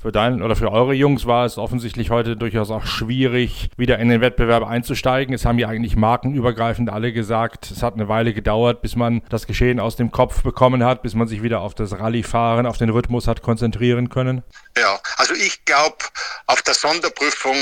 Für 0.00 0.12
deinen 0.12 0.42
oder 0.42 0.54
für 0.54 0.70
eure 0.70 0.92
Jungs 0.94 1.26
war 1.26 1.44
es 1.44 1.58
offensichtlich 1.58 2.10
heute 2.10 2.36
durchaus 2.36 2.70
auch 2.70 2.86
schwierig, 2.86 3.68
wieder 3.76 3.98
in 3.98 4.08
den 4.08 4.20
Wettbewerb 4.20 4.64
einzusteigen. 4.64 5.34
Es 5.34 5.44
haben 5.44 5.58
ja 5.58 5.66
eigentlich 5.66 5.96
markenübergreifend 5.96 6.88
alle 6.88 7.12
gesagt, 7.12 7.72
es 7.72 7.82
hat 7.82 7.94
eine 7.94 8.08
Weile 8.08 8.32
gedauert, 8.32 8.80
bis 8.80 8.94
man 8.94 9.22
das 9.28 9.48
Geschehen 9.48 9.80
aus 9.80 9.96
dem 9.96 10.12
Kopf 10.12 10.44
bekommen 10.44 10.84
hat, 10.84 11.02
bis 11.02 11.14
man 11.14 11.26
sich 11.26 11.42
wieder 11.42 11.62
auf 11.62 11.74
das 11.74 11.98
Rallyefahren, 11.98 12.64
auf 12.64 12.78
den 12.78 12.90
Rhythmus 12.90 13.26
hat 13.26 13.42
konzentrieren 13.42 14.08
können. 14.08 14.44
Ja, 14.76 15.00
also 15.16 15.34
ich 15.34 15.64
glaube, 15.64 15.96
auf 16.46 16.62
der 16.62 16.74
Sonderprüfung 16.74 17.56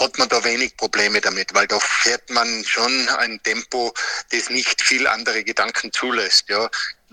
hat 0.00 0.16
man 0.16 0.30
da 0.30 0.42
wenig 0.44 0.74
Probleme 0.78 1.20
damit, 1.20 1.52
weil 1.52 1.66
da 1.66 1.78
fährt 1.78 2.30
man 2.30 2.48
schon 2.64 2.90
ein 3.18 3.38
Tempo, 3.42 3.92
das 4.30 4.48
nicht 4.48 4.80
viel 4.80 5.06
andere 5.06 5.44
Gedanken 5.44 5.92
zulässt. 5.92 6.48
Ja, 6.48 6.70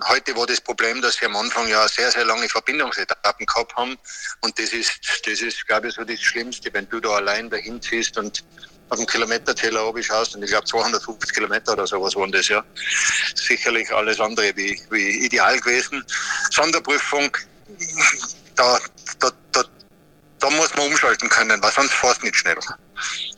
Heute 0.08 0.36
war 0.36 0.48
das 0.48 0.62
Problem, 0.62 1.02
dass 1.02 1.20
wir 1.20 1.28
am 1.28 1.36
Anfang 1.36 1.68
ja 1.68 1.88
sehr, 1.88 2.10
sehr 2.12 2.26
lange 2.26 2.48
Verbindungsetappen 2.48 3.46
gehabt 3.46 3.76
haben. 3.76 3.98
Und 4.42 4.58
das 4.58 4.72
ist, 4.72 5.00
das 5.26 5.42
ist, 5.42 5.68
glaube 5.68 5.90
ich, 5.90 5.96
so 5.96 6.04
das 6.04 6.22
Schlimmste, 6.22 6.74
wenn 6.74 6.88
du 6.90 7.00
da 7.00 7.10
allein 7.10 7.50
dahin 7.50 7.82
ziehst 7.82 8.18
und 8.18 8.44
auf 8.90 8.98
den 8.98 9.08
Kilometerzähler 9.08 9.92
schaust. 10.02 10.36
Und 10.36 10.44
ich 10.44 10.50
glaube, 10.50 10.66
250 10.66 11.34
Kilometer 11.34 11.74
oder 11.74 11.86
sowas 11.86 12.16
waren 12.16 12.32
das, 12.32 12.48
ja. 12.48 12.64
Sicherlich 13.36 13.92
alles 13.92 14.20
andere 14.20 14.56
wie, 14.56 14.82
wie 14.90 15.26
ideal 15.26 15.60
gewesen. 15.60 16.04
Sonderprüfung, 16.52 17.36
da, 18.56 18.80
da, 19.20 19.32
da, 19.52 19.64
da 20.40 20.50
muss 20.52 20.74
man 20.76 20.88
umschalten 20.88 21.30
können, 21.30 21.62
weil 21.62 21.72
sonst 21.72 21.94
fährst 21.94 22.22
du 22.22 22.26
nicht 22.26 22.38
schnell. 22.38 22.58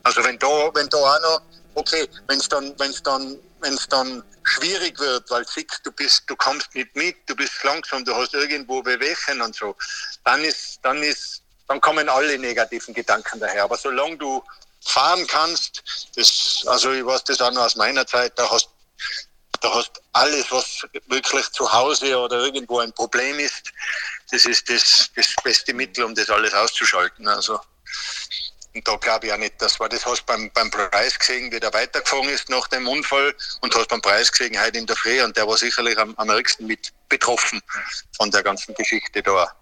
Also 0.03 0.23
wenn 0.23 0.37
da, 0.39 0.47
wenn 0.73 0.87
da 0.89 0.97
auch 0.97 1.21
noch, 1.21 1.41
okay, 1.75 2.07
wenn 2.27 2.39
es 2.39 2.49
dann, 2.49 2.77
wenn 2.79 2.91
es 2.91 3.03
dann 3.03 3.39
wenn 3.61 3.73
es 3.73 3.87
dann 3.87 4.23
schwierig 4.43 4.99
wird, 4.99 5.29
weil 5.29 5.47
siehst, 5.47 5.81
du 5.83 5.91
bist, 5.91 6.23
du 6.27 6.35
kommst 6.35 6.73
nicht 6.75 6.95
mit, 6.95 7.17
du 7.27 7.35
bist 7.35 7.63
langsam, 7.63 8.03
du 8.03 8.15
hast 8.15 8.33
irgendwo 8.33 8.81
Bewegungen 8.81 9.41
und 9.41 9.55
so, 9.55 9.75
dann 10.23 10.43
ist, 10.43 10.79
dann 10.81 11.01
ist, 11.03 11.43
dann 11.67 11.79
kommen 11.79 12.09
alle 12.09 12.37
negativen 12.37 12.93
Gedanken 12.93 13.39
daher. 13.39 13.63
Aber 13.63 13.77
solange 13.77 14.17
du 14.17 14.43
fahren 14.83 15.25
kannst, 15.27 15.83
das, 16.15 16.63
also 16.65 16.91
ich 16.91 17.05
weiß 17.05 17.23
das 17.25 17.39
auch 17.39 17.51
noch 17.51 17.63
aus 17.63 17.75
meiner 17.75 18.05
Zeit, 18.05 18.37
da 18.37 18.49
hast 18.49 18.69
da 19.61 19.71
hast 19.75 20.01
alles, 20.13 20.51
was 20.51 20.87
wirklich 21.05 21.47
zu 21.51 21.71
Hause 21.71 22.17
oder 22.17 22.39
irgendwo 22.39 22.79
ein 22.79 22.91
Problem 22.93 23.37
ist, 23.37 23.71
das 24.31 24.45
ist 24.45 24.67
das, 24.67 25.11
das 25.15 25.35
beste 25.43 25.71
Mittel, 25.71 26.03
um 26.03 26.15
das 26.15 26.31
alles 26.31 26.51
auszuschalten. 26.55 27.27
Also 27.27 27.59
und 28.73 28.87
da 28.87 28.95
glaube 28.95 29.27
ich 29.27 29.33
auch 29.33 29.37
nicht, 29.37 29.61
dass 29.61 29.79
war 29.79 29.89
das 29.89 30.05
hast 30.05 30.25
beim, 30.25 30.49
beim 30.53 30.71
Preis 30.71 31.17
gesehen, 31.19 31.51
wie 31.51 31.59
der 31.59 31.73
weitergefahren 31.73 32.29
ist 32.29 32.49
nach 32.49 32.67
dem 32.67 32.87
Unfall 32.87 33.33
und 33.61 33.75
hast 33.75 33.89
beim 33.89 34.01
Preis 34.01 34.31
gesehen 34.31 34.59
heute 34.61 34.77
in 34.77 34.85
der 34.85 34.95
Früh 34.95 35.21
und 35.23 35.35
der 35.35 35.47
war 35.47 35.57
sicherlich 35.57 35.97
am, 35.97 36.13
am 36.17 36.29
ärgsten 36.29 36.67
mit 36.67 36.91
betroffen 37.09 37.61
von 38.15 38.31
der 38.31 38.43
ganzen 38.43 38.73
Geschichte 38.75 39.21
da. 39.21 39.53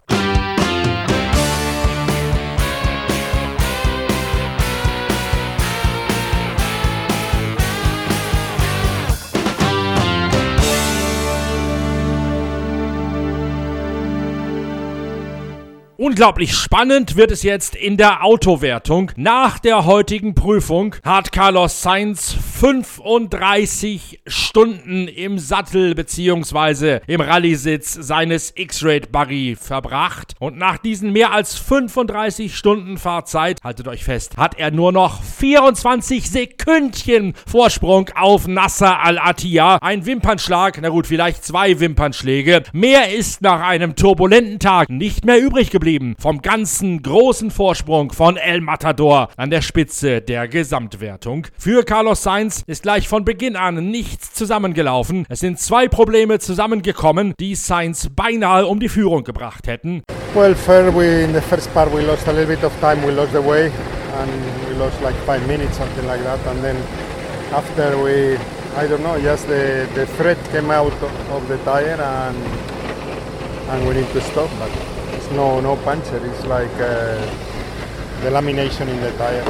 Unglaublich 16.01 16.55
spannend 16.55 17.17
wird 17.17 17.29
es 17.29 17.43
jetzt 17.43 17.75
in 17.75 17.97
der 17.97 18.23
Autowertung. 18.23 19.11
Nach 19.17 19.59
der 19.59 19.83
heutigen 19.83 20.33
Prüfung 20.33 20.95
hat 21.03 21.33
Carlos 21.33 21.81
Sainz 21.81 22.33
35 22.61 24.21
Stunden 24.25 25.09
im 25.09 25.39
Sattel 25.39 25.95
bzw. 25.95 27.01
im 27.05 27.19
Rallye-Sitz 27.19 27.95
seines 27.95 28.53
X-Raid 28.55 29.11
Buggy 29.11 29.57
verbracht. 29.59 30.35
Und 30.39 30.57
nach 30.57 30.77
diesen 30.77 31.11
mehr 31.11 31.33
als 31.33 31.57
35 31.57 32.55
Stunden 32.55 32.97
Fahrzeit, 32.97 33.61
haltet 33.61 33.89
euch 33.89 34.05
fest, 34.05 34.37
hat 34.37 34.57
er 34.57 34.71
nur 34.71 34.93
noch 34.93 35.21
24 35.21 36.31
Sekündchen 36.31 37.33
Vorsprung 37.45 38.09
auf 38.15 38.47
Nasser 38.47 39.01
Al-Attiyah. 39.01 39.79
Ein 39.81 40.05
Wimpernschlag, 40.05 40.79
na 40.81 40.87
gut, 40.87 41.07
vielleicht 41.07 41.43
zwei 41.43 41.81
Wimpernschläge. 41.81 42.63
Mehr 42.71 43.13
ist 43.13 43.41
nach 43.41 43.59
einem 43.59 43.97
turbulenten 43.97 44.59
Tag 44.59 44.89
nicht 44.89 45.25
mehr 45.25 45.41
übrig 45.41 45.71
geblieben 45.71 45.88
geblieben 45.89 46.15
vom 46.19 46.43
ganzen 46.43 47.01
großen 47.01 47.50
Vorsprung 47.50 48.12
von 48.12 48.38
El 48.38 48.62
Matador 48.62 49.29
an 49.38 49.50
der 49.50 49.63
Spitze 49.63 50.22
der 50.22 50.48
Gesamtwertung. 50.48 51.48
Für 51.58 51.84
Carlos 51.84 52.22
Sainz 52.22 52.63
ist 52.67 52.84
gleich 52.84 53.08
von 53.08 53.25
Beginn 53.25 53.55
an 53.55 53.89
nichts 53.89 54.34
zusammengelaufen. 54.34 55.25
Es 55.29 55.39
sind 55.39 55.60
zwei 55.60 55.88
Probleme 55.88 56.38
zusammengekommen, 56.38 57.34
die 57.39 57.55
Sainz 57.55 58.08
beinahe 58.15 58.67
um 58.67 58.79
die 58.79 58.88
Führung 58.88 59.24
gebracht 59.24 59.65
hätten. 59.65 60.03
Well, 60.36 60.53
fair, 60.53 60.96
we, 60.96 61.24
in 61.24 61.34
the 61.34 61.41
first 61.41 61.74
part 61.74 61.91
we 61.91 62.01
lost 62.01 62.27
a 62.27 62.31
little 62.31 62.55
bit 62.55 62.63
of 62.63 62.72
time, 62.79 63.03
we 63.03 63.12
lost 63.12 63.34
the 63.34 63.43
way 63.43 63.72
and 64.19 64.31
we 64.69 64.75
lost 64.77 65.01
like 65.01 65.15
five 65.25 65.41
minutes, 65.48 65.75
something 65.75 66.05
like 66.05 66.24
that. 66.24 66.39
And 66.46 66.63
then 66.63 66.77
after 67.51 67.98
we, 67.98 68.38
I 68.77 68.88
don't 68.88 69.01
know, 69.01 69.19
just 69.19 69.48
the, 69.48 69.89
the 69.96 70.05
thread 70.05 70.38
came 70.51 70.69
out 70.69 70.93
of 71.31 71.48
the 71.48 71.58
tire 71.65 72.00
and, 72.00 72.38
and 73.69 73.88
we 73.88 73.96
need 73.96 74.12
to 74.13 74.22
stop. 74.22 74.51
But 74.60 74.98
no 75.31 75.59
no 75.59 75.75
puncture. 75.77 76.21
It's 76.25 76.45
like 76.45 76.74
uh, 76.75 77.19
the 78.21 78.29
lamination 78.29 78.88
in 78.88 79.00
the 79.01 79.12
tire. 79.17 79.43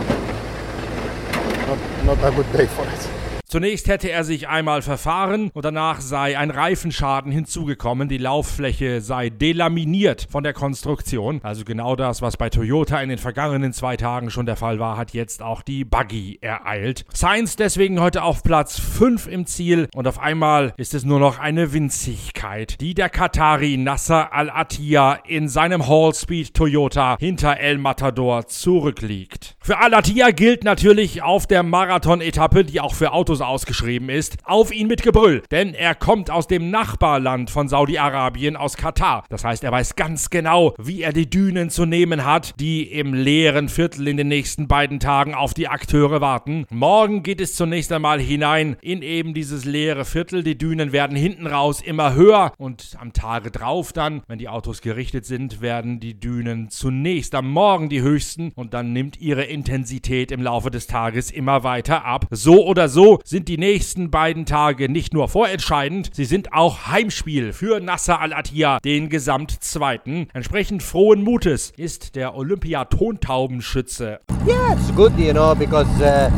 Not, 1.68 1.80
not 2.06 2.34
a 2.34 2.36
good 2.36 2.52
day 2.52 2.66
for 2.66 2.82
us. 2.84 3.19
Zunächst 3.52 3.88
hätte 3.88 4.12
er 4.12 4.24
sich 4.24 4.48
einmal 4.48 4.84
verfahren 4.84 5.50
und 5.56 5.66
danach 5.66 6.02
sei 6.02 6.38
ein 6.38 6.52
Reifenschaden 6.52 7.32
hinzugekommen. 7.32 8.08
Die 8.08 8.20
Lauffläche 8.20 9.02
sei 9.02 9.32
delaminiert 9.32 10.28
von 10.30 10.44
der 10.44 10.54
Konstruktion. 10.54 11.40
Also 11.42 11.66
genau 11.66 11.96
das, 11.96 12.22
was 12.22 12.38
bei 12.38 12.52
Toyota 12.52 13.02
in 13.02 13.10
den 13.10 13.18
vergangenen 13.18 13.74
zwei 13.74 13.98
Tagen 13.98 14.30
schon 14.30 14.46
der 14.46 14.56
Fall 14.56 14.78
war, 14.78 14.98
hat 14.98 15.16
jetzt 15.16 15.42
auch 15.42 15.64
die 15.64 15.84
Buggy 15.84 16.38
ereilt. 16.42 17.06
Sainz 17.12 17.56
deswegen 17.56 18.00
heute 18.00 18.22
auf 18.22 18.44
Platz 18.44 18.80
5 18.80 19.26
im 19.26 19.48
Ziel 19.48 19.88
und 19.96 20.08
auf 20.08 20.20
einmal 20.20 20.76
ist 20.78 20.94
es 20.94 21.04
nur 21.04 21.20
noch 21.20 21.40
eine 21.40 21.74
Winzigkeit, 21.74 22.80
die 22.80 22.94
der 22.94 23.10
Katari 23.10 23.78
Nasser 23.78 24.32
Al-Attiyah 24.32 25.22
in 25.26 25.48
seinem 25.48 25.88
Hall-Speed 25.88 26.54
Toyota 26.54 27.18
hinter 27.20 27.60
El 27.60 27.80
Matador 27.80 28.46
zurückliegt. 28.46 29.56
Für 29.60 29.80
Al-Attiyah 29.80 30.30
gilt 30.30 30.64
natürlich 30.64 31.24
auf 31.24 31.48
der 31.48 31.64
Marathon-Etappe, 31.64 32.64
die 32.64 32.80
auch 32.80 32.94
für 32.94 33.12
Autos 33.12 33.39
ausgeschrieben 33.42 34.10
ist, 34.10 34.38
auf 34.44 34.74
ihn 34.74 34.88
mit 34.88 35.04
Gebrüll, 35.04 35.44
denn 35.52 35.74
er 35.74 35.96
kommt 35.96 36.30
aus 36.32 36.48
dem 36.48 36.72
Nachbarland 36.72 37.50
von 37.50 37.68
Saudi-Arabien, 37.68 38.56
aus 38.56 38.78
Katar. 38.78 39.24
Das 39.30 39.44
heißt, 39.44 39.64
er 39.64 39.72
weiß 39.72 39.96
ganz 39.96 40.30
genau, 40.30 40.74
wie 40.78 41.02
er 41.02 41.14
die 41.14 41.30
Dünen 41.30 41.70
zu 41.70 41.86
nehmen 41.86 42.26
hat, 42.26 42.54
die 42.60 42.84
im 42.84 43.14
leeren 43.14 43.70
Viertel 43.70 44.08
in 44.08 44.18
den 44.18 44.28
nächsten 44.28 44.68
beiden 44.68 45.00
Tagen 45.00 45.34
auf 45.34 45.54
die 45.54 45.68
Akteure 45.68 46.22
warten. 46.22 46.66
Morgen 46.70 47.24
geht 47.24 47.42
es 47.42 47.56
zunächst 47.56 47.92
einmal 47.92 48.20
hinein 48.20 48.78
in 48.82 49.02
eben 49.02 49.34
dieses 49.34 49.66
leere 49.66 50.06
Viertel. 50.06 50.44
Die 50.44 50.58
Dünen 50.58 50.92
werden 50.92 51.16
hinten 51.16 51.48
raus 51.48 51.82
immer 51.82 52.14
höher 52.14 52.54
und 52.58 52.98
am 53.00 53.14
Tage 53.14 53.52
drauf 53.52 53.94
dann, 53.94 54.22
wenn 54.28 54.40
die 54.40 54.50
Autos 54.50 54.82
gerichtet 54.82 55.26
sind, 55.26 55.62
werden 55.62 56.00
die 56.00 56.20
Dünen 56.20 56.70
zunächst 56.70 57.36
am 57.36 57.52
Morgen 57.52 57.90
die 57.90 58.02
höchsten 58.02 58.52
und 58.56 58.74
dann 58.74 58.94
nimmt 58.94 59.20
ihre 59.20 59.44
Intensität 59.44 60.32
im 60.32 60.42
Laufe 60.42 60.72
des 60.72 60.88
Tages 60.88 61.32
immer 61.32 61.64
weiter 61.64 62.06
ab. 62.06 62.26
So 62.32 62.66
oder 62.66 62.90
so 62.90 63.20
sind 63.30 63.48
die 63.48 63.60
nächsten 63.60 64.10
beiden 64.10 64.48
Tage 64.48 64.92
nicht 64.92 65.14
nur 65.14 65.28
vorentscheidend, 65.28 66.10
sie 66.14 66.26
sind 66.26 66.52
auch 66.52 66.88
Heimspiel 66.88 67.54
für 67.54 67.80
Nasser 67.80 68.20
Al-Attiyah, 68.20 68.80
den 68.80 69.08
Gesamtzweiten. 69.08 70.26
Entsprechend 70.34 70.82
frohen 70.82 71.24
Mutes 71.24 71.72
ist 71.78 72.16
der 72.16 72.36
Olympia-Tontaubenschütze. 72.36 74.20
Yeah, 74.48 74.74
it's 74.74 74.92
good, 74.96 75.12
you 75.20 75.32
know, 75.32 75.54
because 75.54 75.88
uh, 76.02 76.32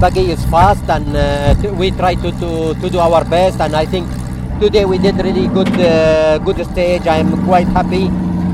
buggy 0.00 0.32
is 0.32 0.42
fast 0.46 0.88
and 0.88 1.14
uh, 1.14 1.54
we 1.76 1.90
try 1.90 2.14
to, 2.14 2.30
to, 2.40 2.72
to 2.80 2.88
do 2.88 2.98
our 2.98 3.22
best. 3.26 3.60
And 3.60 3.76
I 3.76 3.84
think 3.84 4.08
today 4.60 4.86
we 4.86 4.96
did 4.96 5.22
really 5.22 5.48
good, 5.48 5.68
uh, 5.78 6.38
good 6.38 6.64
stage. 6.64 7.06
I'm 7.06 7.44
quite 7.44 7.68
happy 7.68 8.08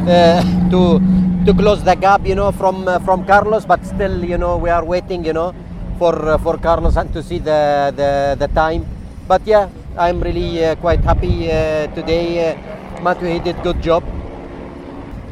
uh, 0.09 0.43
to 0.71 1.01
to 1.47 1.53
close 1.53 1.85
the 1.85 1.95
gap, 1.95 2.27
you 2.27 2.35
know, 2.35 2.51
from 2.51 2.89
uh, 2.89 2.99
from 3.01 3.25
Carlos. 3.25 3.67
But 3.67 3.85
still, 3.85 4.25
you 4.25 4.39
know, 4.39 4.57
we 4.57 4.71
are 4.71 4.85
waiting, 4.85 5.25
you 5.25 5.33
know, 5.33 5.55
for 5.99 6.15
uh, 6.29 6.39
for 6.39 6.59
Carlos 6.59 6.97
and 6.97 7.13
to 7.13 7.23
see 7.23 7.39
the, 7.39 7.93
the 7.97 8.37
the 8.39 8.49
time. 8.55 8.87
But 9.27 9.43
yeah, 9.47 9.69
I'm 9.97 10.21
really 10.21 10.65
uh, 10.65 10.75
quite 10.77 11.01
happy 11.01 11.51
uh, 11.51 11.87
today. 11.95 12.57
Matthew, 13.03 13.29
he 13.29 13.39
did 13.39 13.63
good 13.63 13.81
job. 13.83 14.03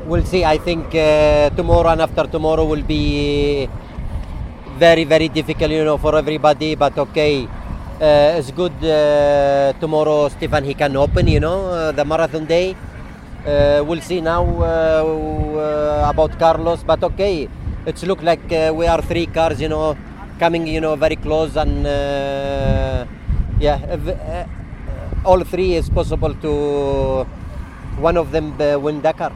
We'll 0.07 0.25
see. 0.25 0.45
I 0.45 0.59
think 0.59 0.91
tomorrow 1.57 1.91
and 1.91 2.01
after 2.03 2.27
tomorrow 2.27 2.65
will 2.65 2.83
be 2.83 3.69
very 4.79 5.05
very 5.05 5.29
difficult, 5.29 5.71
you 5.71 5.85
know, 5.85 5.99
for 5.99 6.17
everybody. 6.17 6.75
But 6.75 6.99
okay, 6.99 7.45
uh, 8.01 8.39
it's 8.39 8.51
good. 8.51 8.75
Uh, 8.83 9.73
tomorrow, 9.79 10.29
Stefan, 10.29 10.65
he 10.65 10.75
can 10.75 10.97
open, 10.97 11.29
you 11.29 11.41
know, 11.41 11.69
uh, 11.71 11.93
the 11.93 12.05
marathon 12.05 12.47
day. 12.47 12.75
We'll 13.45 14.01
see 14.01 14.21
now 14.21 14.43
about 16.09 16.39
Carlos, 16.39 16.83
but 16.85 17.03
okay, 17.03 17.49
it's 17.87 18.03
look 18.05 18.23
like 18.23 18.43
we 18.51 18.87
are 18.87 19.03
three 19.03 19.27
cars, 19.27 19.61
you 19.61 19.69
know, 19.69 19.97
coming, 20.43 20.67
you 20.67 20.81
know, 20.81 20.97
very 20.97 21.15
close, 21.15 21.55
and 21.57 21.87
uh, 21.87 23.07
yeah, 23.61 23.79
if, 23.95 24.03
uh, 24.09 24.45
all 25.25 25.41
three 25.45 25.75
is 25.75 25.89
possible 25.89 26.35
to 26.35 27.23
one 28.03 28.17
of 28.17 28.33
them 28.33 28.61
uh, 28.61 28.77
win 28.77 29.01
Dakar. 29.01 29.31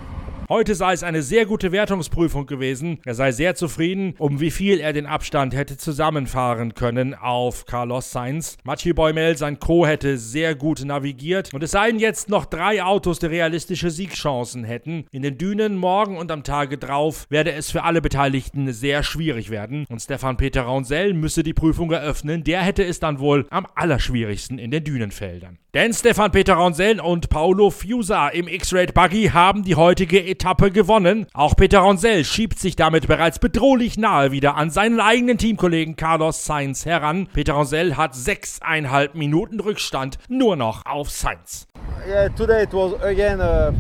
Heute 0.48 0.76
sei 0.76 0.92
es 0.92 1.02
eine 1.02 1.22
sehr 1.22 1.44
gute 1.44 1.72
Wertungsprüfung 1.72 2.46
gewesen. 2.46 3.00
Er 3.04 3.16
sei 3.16 3.32
sehr 3.32 3.56
zufrieden, 3.56 4.14
um 4.18 4.38
wie 4.38 4.52
viel 4.52 4.78
er 4.78 4.92
den 4.92 5.06
Abstand 5.06 5.56
hätte 5.56 5.76
zusammenfahren 5.76 6.74
können 6.74 7.14
auf 7.14 7.66
Carlos 7.66 8.12
Sainz. 8.12 8.56
Mathieu 8.62 8.94
Boimel, 8.94 9.36
sein 9.36 9.58
Co. 9.58 9.88
hätte 9.88 10.18
sehr 10.18 10.54
gut 10.54 10.84
navigiert. 10.84 11.52
Und 11.52 11.64
es 11.64 11.72
seien 11.72 11.98
jetzt 11.98 12.28
noch 12.28 12.44
drei 12.44 12.80
Autos, 12.84 13.18
die 13.18 13.26
realistische 13.26 13.90
Siegchancen 13.90 14.62
hätten. 14.62 15.06
In 15.10 15.22
den 15.22 15.36
Dünen 15.36 15.74
morgen 15.74 16.16
und 16.16 16.30
am 16.30 16.44
Tage 16.44 16.78
drauf 16.78 17.26
werde 17.28 17.50
es 17.50 17.72
für 17.72 17.82
alle 17.82 18.00
Beteiligten 18.00 18.72
sehr 18.72 19.02
schwierig 19.02 19.50
werden. 19.50 19.84
Und 19.88 20.00
Stefan 20.00 20.36
Peter 20.36 20.62
Raunsell 20.62 21.12
müsse 21.12 21.42
die 21.42 21.54
Prüfung 21.54 21.90
eröffnen. 21.90 22.44
Der 22.44 22.62
hätte 22.62 22.84
es 22.84 23.00
dann 23.00 23.18
wohl 23.18 23.46
am 23.50 23.66
allerschwierigsten 23.74 24.60
in 24.60 24.70
den 24.70 24.84
Dünenfeldern. 24.84 25.58
Denn 25.76 25.92
Stefan 25.92 26.32
Peter 26.32 26.54
Raunsell 26.54 27.00
und 27.00 27.28
Paulo 27.28 27.68
Fiusa 27.68 28.28
im 28.28 28.48
X-Raid 28.48 28.94
Buggy 28.94 29.30
haben 29.34 29.62
die 29.62 29.74
heutige 29.74 30.26
Etappe 30.36 30.70
gewonnen. 30.70 31.26
Auch 31.32 31.56
Peter 31.56 31.78
Raunsell 31.78 32.22
schiebt 32.22 32.58
sich 32.58 32.76
damit 32.76 33.06
bereits 33.06 33.38
bedrohlich 33.38 33.96
nahe 33.96 34.32
wieder 34.32 34.54
an 34.56 34.68
seinen 34.68 35.00
eigenen 35.00 35.38
Teamkollegen 35.38 35.96
Carlos 35.96 36.44
Sainz 36.44 36.84
heran. 36.84 37.26
Peter 37.32 37.54
Raunsell 37.54 37.94
hat 37.94 38.14
sechseinhalb 38.14 39.14
Minuten 39.14 39.60
Rückstand 39.60 40.18
nur 40.28 40.56
noch 40.56 40.84
auf 40.84 41.08
Sainz. 41.08 41.66
Yeah, 42.06 42.28
today 42.28 42.64
it 42.64 42.72
was 42.74 42.92
again 43.02 43.40
a, 43.40 43.72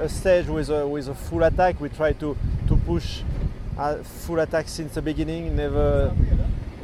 a 0.00 0.08
stage 0.08 0.48
with 0.48 0.70
a, 0.70 0.86
with 0.86 1.08
a 1.08 1.14
full 1.14 1.42
attack. 1.42 1.80
We 1.80 1.88
tried 1.88 2.20
to, 2.20 2.36
to 2.68 2.76
push 2.76 3.22
full 4.24 4.38
attack 4.38 4.68
since 4.68 4.94
the 4.94 5.02
beginning, 5.02 5.56
never 5.56 6.12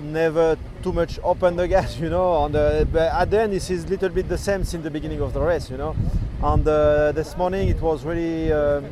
never 0.03 0.59
too 0.83 0.93
much 0.93 1.21
open 1.23 1.57
the 1.57 1.69
gas, 1.75 1.99
you 1.99 2.11
know. 2.11 2.33
On 2.33 2.51
the, 2.53 2.87
but 2.93 3.13
at 3.13 3.31
the 3.31 3.43
end, 3.43 3.53
this 3.53 3.71
is 3.71 3.85
a 3.85 3.89
little 3.89 4.09
bit 4.09 4.29
the 4.29 4.37
same 4.37 4.65
since 4.65 4.83
the 4.83 4.91
beginning 4.91 5.23
of 5.23 5.33
the 5.33 5.41
race, 5.41 5.71
you 5.71 5.77
know. 5.77 5.95
And 6.43 6.67
uh, 6.67 7.13
this 7.13 7.37
morning 7.37 7.69
it 7.69 7.81
was 7.81 8.05
really 8.05 8.53
um, 8.53 8.85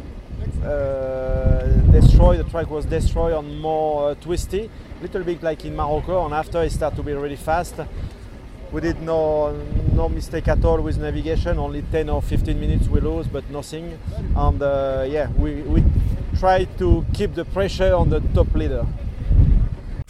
destroyed. 1.93 2.39
The 2.39 2.51
track 2.51 2.71
was 2.71 2.85
destroyed 2.87 3.33
and 3.33 3.61
more 3.61 4.11
uh, 4.11 4.15
twisty, 4.15 4.71
little 5.01 5.25
bit 5.25 5.43
like 5.43 5.65
in 5.65 5.75
Morocco. 5.75 6.25
And 6.25 6.35
after 6.35 6.63
it 6.63 6.73
started 6.73 6.97
to 6.97 7.03
be 7.03 7.13
really 7.13 7.37
fast. 7.37 7.75
We 8.73 8.81
did 8.81 9.03
no 9.03 9.53
no 9.93 10.09
mistake 10.09 10.49
at 10.49 10.65
all 10.65 10.81
with 10.81 10.97
navigation. 10.97 11.59
Only 11.59 11.83
10 11.83 12.09
or 12.09 12.23
15 12.23 12.59
minutes 12.59 12.89
we 12.89 13.01
lose, 13.01 13.27
but 13.27 13.49
nothing. 13.51 13.99
And 14.35 14.63
uh, 14.63 15.05
yeah, 15.07 15.29
we 15.37 15.61
we 15.63 15.85
try 16.39 16.65
to 16.79 17.05
keep 17.13 17.35
the 17.35 17.45
pressure 17.45 17.95
on 17.95 18.09
the 18.09 18.21
top 18.35 18.55
leader. 18.55 18.87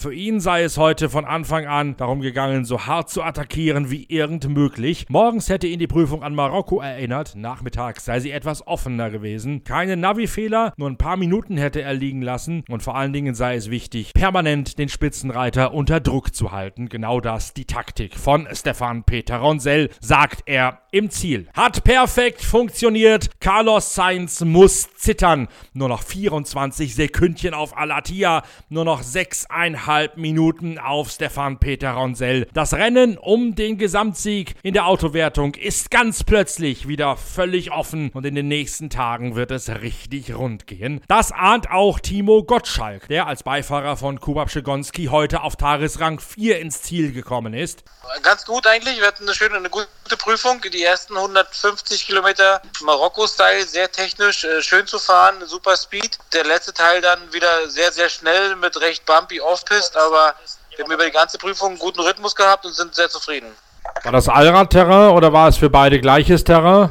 Für 0.03 0.12
ihn 0.12 0.41
sei 0.41 0.65
es 0.65 0.79
heute 0.79 1.09
von 1.09 1.25
Anfang 1.25 1.67
an 1.67 1.97
darum 1.97 2.23
gegangen, 2.23 2.65
so 2.65 2.87
hart 2.87 3.09
zu 3.09 3.23
attackieren 3.23 3.88
wie 3.88 4.05
irgend 4.09 4.49
möglich. 4.49 5.07
Morgens 5.09 5.49
hätte 5.49 5.69
ihn 5.69 5.79
die 5.79 5.87
Prüfung 5.87 6.25
an 6.25 6.35
Marokko 6.35 6.81
erinnert, 6.81 7.37
nachmittags 7.37 8.05
sei 8.05 8.19
sie 8.19 8.33
etwas 8.33 8.67
offener 8.67 9.11
gewesen. 9.11 9.62
Keine 9.62 9.97
Navi-Fehler, 9.97 10.73
nur 10.77 10.91
ein 10.91 10.97
paar 10.97 11.17
Minuten 11.17 11.57
hätte 11.57 11.83
er 11.83 11.95
liegen 11.95 12.21
lassen 12.21 12.65
und 12.69 12.83
vor 12.83 12.97
allen 12.97 13.12
Dingen 13.12 13.37
sei 13.37 13.55
es 13.55 13.71
wichtig, 13.71 14.12
permanent 14.12 14.77
den 14.77 14.88
Spitzenreiter 14.88 15.73
unter 15.73 16.01
Druck 16.01 16.35
zu 16.35 16.51
halten. 16.51 16.88
Genau 16.88 17.21
das 17.21 17.55
die 17.55 17.67
Taktik 17.67 18.17
von 18.17 18.49
Stefan 18.51 19.05
Peter 19.05 19.37
Ronsell, 19.37 19.88
sagt 20.01 20.43
er 20.47 20.81
im 20.91 21.11
Ziel. 21.11 21.47
Hat 21.55 21.85
perfekt 21.85 22.43
funktioniert. 22.43 23.31
Carlos 23.38 23.95
Sainz 23.95 24.41
muss 24.41 24.93
zittern. 24.97 25.47
Nur 25.75 25.88
noch 25.88 26.03
24 26.03 26.93
Sekündchen 26.93 27.55
auf 27.55 27.77
Alatia, 27.77 28.43
nur 28.69 28.85
noch 28.85 29.03
6,5 29.03 29.91
Minuten 30.16 30.78
auf 30.78 31.11
Stefan 31.11 31.59
Peter 31.59 31.92
Ronsell. 31.92 32.46
Das 32.52 32.74
Rennen 32.74 33.18
um 33.18 33.55
den 33.55 33.78
Gesamtsieg 33.78 34.55
in 34.62 34.74
der 34.74 34.87
Autowertung 34.87 35.55
ist 35.55 35.90
ganz 35.90 36.24
plötzlich 36.24 36.88
wieder 36.88 37.16
völlig 37.16 37.72
offen 37.72 38.11
und 38.14 38.24
in 38.24 38.35
den 38.35 38.48
nächsten 38.48 38.90
Tagen 38.90 39.35
wird 39.35 39.50
es 39.50 39.68
richtig 39.68 40.35
rund 40.35 40.66
gehen. 40.66 41.00
Das 41.09 41.33
ahnt 41.33 41.70
auch 41.70 42.00
Timo 42.00 42.42
Gottschalk, 42.44 43.09
der 43.09 43.26
als 43.26 43.42
Beifahrer 43.42 43.96
von 43.96 44.20
Kubab 44.20 44.50
Schigonski 44.50 45.07
heute 45.07 45.42
auf 45.42 45.57
Tagesrang 45.57 46.20
4 46.20 46.59
ins 46.61 46.83
Ziel 46.83 47.12
gekommen 47.12 47.55
ist. 47.55 47.85
Ganz 48.22 48.44
gut 48.44 48.66
eigentlich. 48.66 48.98
Wir 48.98 49.07
hatten 49.07 49.24
eine 49.24 49.35
schöne, 49.35 49.57
eine 49.57 49.70
gute 49.70 50.16
Prüfung. 50.16 50.61
Die 50.61 50.83
ersten 50.83 51.16
150 51.16 52.07
Kilometer 52.07 52.61
Marokko-Style, 52.83 53.64
sehr 53.66 53.90
technisch, 53.90 54.44
äh, 54.44 54.62
schön 54.62 54.87
zu 54.87 54.98
fahren, 54.98 55.46
super 55.46 55.76
Speed. 55.76 56.18
Der 56.33 56.44
letzte 56.44 56.72
Teil 56.72 57.00
dann 57.00 57.33
wieder 57.33 57.68
sehr, 57.68 57.92
sehr 57.92 58.09
schnell 58.09 58.57
mit 58.57 58.81
recht 58.81 59.05
bumpy 59.07 59.40
Off-Pist, 59.83 59.97
aber 59.97 60.35
wir 60.77 60.85
haben 60.85 60.92
über 60.92 61.05
die 61.05 61.11
ganze 61.11 61.38
Prüfung 61.38 61.71
einen 61.71 61.79
guten 61.79 62.01
Rhythmus 62.01 62.35
gehabt 62.35 62.64
und 62.64 62.75
sind 62.75 62.95
sehr 62.95 63.09
zufrieden. 63.09 63.53
War 64.05 64.12
das 64.12 64.29
Allrad-Terrain 64.29 65.11
oder 65.11 65.33
war 65.33 65.49
es 65.49 65.57
für 65.57 65.71
beide 65.71 66.01
gleiches 66.01 66.45
Terrain? 66.45 66.90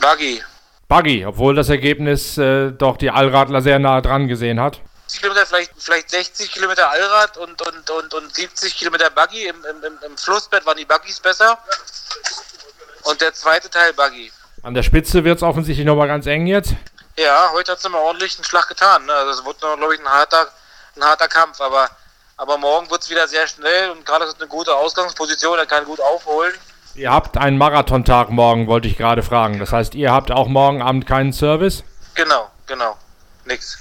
Buggy. 0.00 0.42
Buggy, 0.88 1.26
obwohl 1.26 1.54
das 1.54 1.68
Ergebnis 1.68 2.38
äh, 2.38 2.72
doch 2.72 2.96
die 2.96 3.10
Allradler 3.10 3.60
sehr 3.62 3.78
nah 3.78 4.00
dran 4.00 4.28
gesehen 4.28 4.60
hat. 4.60 4.80
70 5.06 5.22
Kilometer, 5.22 5.46
vielleicht, 5.46 5.72
vielleicht 5.78 6.10
60 6.10 6.52
Kilometer 6.52 6.90
Allrad 6.90 7.36
und, 7.38 7.62
und, 7.66 7.90
und, 7.90 8.14
und 8.14 8.34
70 8.34 8.76
Kilometer 8.76 9.10
Buggy. 9.10 9.46
Im, 9.46 9.56
im, 9.64 9.98
Im 10.04 10.18
Flussbett 10.18 10.66
waren 10.66 10.76
die 10.76 10.84
Buggys 10.84 11.20
besser. 11.20 11.58
Und 13.04 13.20
der 13.20 13.32
zweite 13.32 13.70
Teil 13.70 13.92
Buggy. 13.94 14.30
An 14.62 14.74
der 14.74 14.82
Spitze 14.82 15.24
wird 15.24 15.38
es 15.38 15.42
offensichtlich 15.42 15.86
nochmal 15.86 16.08
ganz 16.08 16.26
eng 16.26 16.46
jetzt. 16.46 16.74
Ja, 17.16 17.50
heute 17.52 17.72
hat 17.72 17.78
es 17.78 17.84
nochmal 17.84 18.02
ordentlich 18.02 18.36
einen 18.36 18.44
Schlag 18.44 18.68
getan. 18.68 19.06
Ne? 19.06 19.12
Also 19.12 19.40
es 19.40 19.44
wurde 19.44 19.58
glaube 19.76 19.94
ich, 19.94 20.00
ein 20.00 20.08
harter, 20.08 20.48
ein 20.96 21.04
harter 21.04 21.28
Kampf. 21.28 21.60
Aber 21.60 21.88
Aber 22.38 22.56
morgen 22.56 22.88
wird 22.88 23.02
es 23.02 23.10
wieder 23.10 23.26
sehr 23.26 23.48
schnell 23.48 23.90
und 23.90 24.06
gerade 24.06 24.24
ist 24.24 24.40
eine 24.40 24.48
gute 24.48 24.72
Ausgangsposition, 24.72 25.58
er 25.58 25.66
kann 25.66 25.84
gut 25.84 26.00
aufholen. 26.00 26.54
Ihr 26.94 27.10
habt 27.10 27.36
einen 27.36 27.58
Marathontag 27.58 28.30
morgen, 28.30 28.68
wollte 28.68 28.86
ich 28.86 28.96
gerade 28.96 29.24
fragen. 29.24 29.58
Das 29.58 29.72
heißt, 29.72 29.96
ihr 29.96 30.12
habt 30.12 30.30
auch 30.30 30.46
morgen 30.46 30.80
Abend 30.80 31.04
keinen 31.04 31.32
Service? 31.32 31.82
Genau, 32.14 32.48
genau. 32.66 32.96
Nix. 33.44 33.76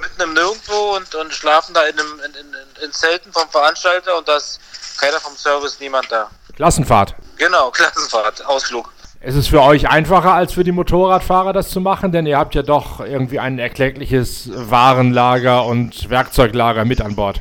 Mitten 0.00 0.20
im 0.22 0.34
Nirgendwo 0.34 0.96
und, 0.96 1.14
und 1.14 1.32
schlafen 1.32 1.74
da 1.74 1.84
in, 1.84 1.98
einem, 1.98 2.20
in, 2.26 2.34
in, 2.34 2.84
in 2.84 2.92
Zelten 2.92 3.32
vom 3.32 3.48
Veranstalter 3.48 4.18
und 4.18 4.26
da 4.26 4.36
ist 4.36 4.58
keiner 4.98 5.20
vom 5.20 5.36
Service, 5.36 5.78
niemand 5.78 6.10
da. 6.10 6.28
Klassenfahrt. 6.56 7.14
Genau, 7.38 7.70
Klassenfahrt, 7.72 8.44
Ausflug. 8.46 8.92
Ist 9.20 9.36
es 9.36 9.46
für 9.46 9.62
euch 9.62 9.88
einfacher 9.88 10.32
als 10.32 10.52
für 10.52 10.64
die 10.64 10.72
Motorradfahrer 10.72 11.52
das 11.52 11.70
zu 11.70 11.80
machen? 11.80 12.10
Denn 12.10 12.26
ihr 12.26 12.36
habt 12.36 12.56
ja 12.56 12.62
doch 12.62 12.98
irgendwie 12.98 13.38
ein 13.38 13.60
erkleckliches 13.60 14.50
Warenlager 14.52 15.64
und 15.64 16.10
Werkzeuglager 16.10 16.84
mit 16.84 17.00
an 17.00 17.14
Bord. 17.14 17.40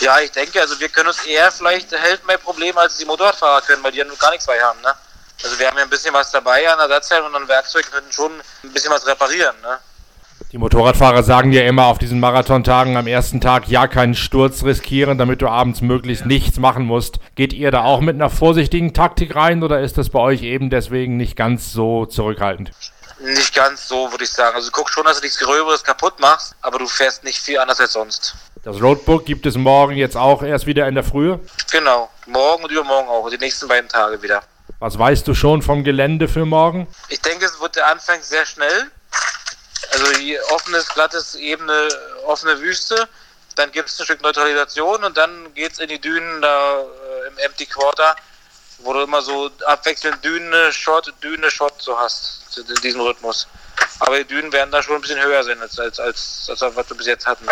Ja, 0.00 0.18
ich 0.20 0.30
denke, 0.30 0.60
also 0.60 0.78
wir 0.80 0.88
können 0.88 1.08
uns 1.08 1.24
eher 1.26 1.52
vielleicht 1.52 1.92
helfen 1.92 2.24
bei 2.26 2.36
Problemen, 2.36 2.78
als 2.78 2.96
die 2.96 3.04
Motorradfahrer 3.04 3.60
können, 3.62 3.82
weil 3.82 3.92
die 3.92 3.98
ja 3.98 4.04
nur 4.04 4.16
gar 4.16 4.30
nichts 4.30 4.46
bei 4.46 4.58
haben, 4.60 4.80
ne? 4.80 4.94
Also 5.42 5.58
wir 5.58 5.66
haben 5.68 5.76
ja 5.76 5.84
ein 5.84 5.90
bisschen 5.90 6.12
was 6.12 6.30
dabei 6.30 6.70
an 6.70 6.78
Ersatzteilen 6.78 7.24
und 7.24 7.34
an 7.34 7.48
Werkzeug 7.48 7.90
können 7.90 8.10
schon 8.10 8.32
ein 8.64 8.72
bisschen 8.72 8.90
was 8.90 9.06
reparieren, 9.06 9.54
ne? 9.62 9.78
Die 10.52 10.58
Motorradfahrer 10.58 11.22
sagen 11.22 11.52
ja 11.52 11.62
immer 11.62 11.84
auf 11.84 11.98
diesen 11.98 12.18
Marathontagen 12.18 12.96
am 12.96 13.06
ersten 13.06 13.40
Tag 13.40 13.68
ja 13.68 13.86
keinen 13.86 14.16
Sturz 14.16 14.64
riskieren, 14.64 15.16
damit 15.16 15.42
du 15.42 15.48
abends 15.48 15.80
möglichst 15.80 16.26
nichts 16.26 16.58
machen 16.58 16.86
musst. 16.86 17.20
Geht 17.36 17.52
ihr 17.52 17.70
da 17.70 17.84
auch 17.84 18.00
mit 18.00 18.16
einer 18.16 18.30
vorsichtigen 18.30 18.92
Taktik 18.92 19.36
rein 19.36 19.62
oder 19.62 19.80
ist 19.80 19.96
das 19.96 20.08
bei 20.08 20.18
euch 20.18 20.42
eben 20.42 20.68
deswegen 20.68 21.16
nicht 21.16 21.36
ganz 21.36 21.72
so 21.72 22.04
zurückhaltend? 22.04 22.72
Nicht 23.20 23.54
ganz 23.54 23.86
so, 23.86 24.10
würde 24.10 24.24
ich 24.24 24.30
sagen. 24.30 24.56
Also 24.56 24.70
du 24.70 24.72
guckst 24.72 24.94
schon, 24.94 25.04
dass 25.04 25.18
du 25.18 25.22
nichts 25.24 25.38
Gröberes 25.38 25.84
kaputt 25.84 26.18
machst, 26.18 26.56
aber 26.62 26.78
du 26.78 26.86
fährst 26.86 27.22
nicht 27.22 27.38
viel 27.38 27.58
anders 27.58 27.78
als 27.78 27.92
sonst. 27.92 28.34
Das 28.62 28.80
Roadbook 28.82 29.24
gibt 29.24 29.46
es 29.46 29.56
morgen 29.56 29.96
jetzt 29.96 30.18
auch 30.18 30.42
erst 30.42 30.66
wieder 30.66 30.86
in 30.86 30.94
der 30.94 31.02
Frühe? 31.02 31.40
Genau, 31.72 32.10
morgen 32.26 32.64
und 32.64 32.70
übermorgen 32.70 33.08
auch, 33.08 33.30
die 33.30 33.38
nächsten 33.38 33.66
beiden 33.68 33.88
Tage 33.88 34.20
wieder. 34.20 34.42
Was 34.80 34.98
weißt 34.98 35.26
du 35.26 35.34
schon 35.34 35.62
vom 35.62 35.82
Gelände 35.82 36.28
für 36.28 36.44
morgen? 36.44 36.86
Ich 37.08 37.22
denke, 37.22 37.46
es 37.46 37.58
wird 37.58 37.76
der 37.76 37.86
Anfang 37.86 38.20
sehr 38.20 38.44
schnell. 38.44 38.90
Also 39.92 40.04
offenes, 40.50 40.88
glattes, 40.88 41.36
ebene, 41.36 41.88
offene 42.26 42.60
Wüste. 42.60 43.08
Dann 43.56 43.72
gibt 43.72 43.88
es 43.88 43.98
ein 43.98 44.04
Stück 44.04 44.22
Neutralisation 44.22 45.04
und 45.04 45.16
dann 45.16 45.52
geht 45.54 45.72
es 45.72 45.78
in 45.78 45.88
die 45.88 46.00
Dünen 46.00 46.42
da 46.42 46.80
äh, 46.80 47.28
im 47.28 47.38
Empty 47.38 47.64
Quarter, 47.64 48.14
wo 48.78 48.92
du 48.92 49.00
immer 49.00 49.22
so 49.22 49.50
abwechselnd 49.66 50.22
Düne, 50.22 50.70
Shot, 50.72 51.12
Düne, 51.22 51.50
Shot 51.50 51.74
so 51.78 51.98
hast, 51.98 52.58
in 52.58 52.74
diesem 52.82 53.00
Rhythmus. 53.00 53.48
Aber 54.00 54.18
die 54.18 54.24
Dünen 54.24 54.52
werden 54.52 54.70
da 54.70 54.82
schon 54.82 54.96
ein 54.96 55.00
bisschen 55.00 55.22
höher 55.22 55.42
sein, 55.44 55.60
als, 55.60 55.78
als, 55.78 55.98
als, 55.98 56.46
als 56.50 56.60
was 56.60 56.88
wir 56.90 56.96
bis 56.96 57.06
jetzt 57.06 57.26
hatten. 57.26 57.46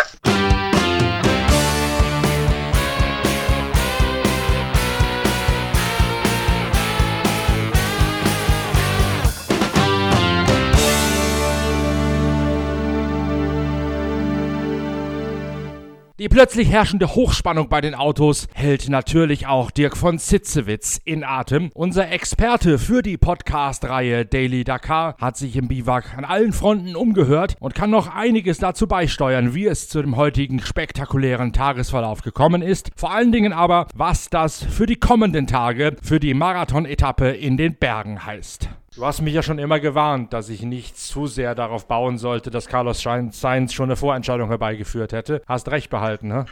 Die 16.19 16.27
plötzlich 16.27 16.69
herrschende 16.69 17.15
Hochspannung 17.15 17.69
bei 17.69 17.79
den 17.79 17.95
Autos 17.95 18.49
hält 18.53 18.89
natürlich 18.89 19.47
auch 19.47 19.71
Dirk 19.71 19.95
von 19.95 20.17
Sitzewitz 20.17 20.99
in 21.05 21.23
Atem. 21.23 21.71
Unser 21.73 22.11
Experte 22.11 22.77
für 22.77 23.01
die 23.01 23.15
Podcast-Reihe 23.15 24.25
Daily 24.25 24.65
Dakar 24.65 25.15
hat 25.17 25.37
sich 25.37 25.55
im 25.55 25.69
Biwak 25.69 26.17
an 26.17 26.25
allen 26.25 26.51
Fronten 26.51 26.97
umgehört 26.97 27.55
und 27.61 27.73
kann 27.73 27.89
noch 27.89 28.13
einiges 28.13 28.57
dazu 28.57 28.85
beisteuern, 28.85 29.55
wie 29.55 29.67
es 29.67 29.87
zu 29.87 30.01
dem 30.01 30.17
heutigen 30.17 30.59
spektakulären 30.59 31.53
Tagesverlauf 31.53 32.21
gekommen 32.21 32.63
ist. 32.63 32.91
Vor 32.97 33.13
allen 33.13 33.31
Dingen 33.31 33.53
aber, 33.53 33.87
was 33.95 34.29
das 34.29 34.61
für 34.61 34.87
die 34.87 34.97
kommenden 34.97 35.47
Tage 35.47 35.95
für 36.03 36.19
die 36.19 36.33
Marathon-Etappe 36.33 37.29
in 37.29 37.55
den 37.55 37.75
Bergen 37.75 38.25
heißt. 38.25 38.67
Du 38.95 39.05
hast 39.05 39.21
mich 39.21 39.33
ja 39.33 39.43
schon 39.43 39.59
immer 39.59 39.79
gewarnt, 39.79 40.33
dass 40.33 40.49
ich 40.49 40.61
nicht 40.63 40.97
zu 40.97 41.27
sehr 41.27 41.53
darauf 41.53 41.87
bauen 41.87 42.17
sollte, 42.17 42.49
dass 42.49 42.67
Carlos 42.67 43.01
Sainz 43.01 43.73
schon 43.73 43.85
eine 43.85 43.95
Vorentscheidung 43.95 44.49
herbeigeführt 44.49 45.13
hätte. 45.13 45.43
Hast 45.47 45.69
recht 45.69 45.89
behalten, 45.89 46.27
ne? 46.27 46.45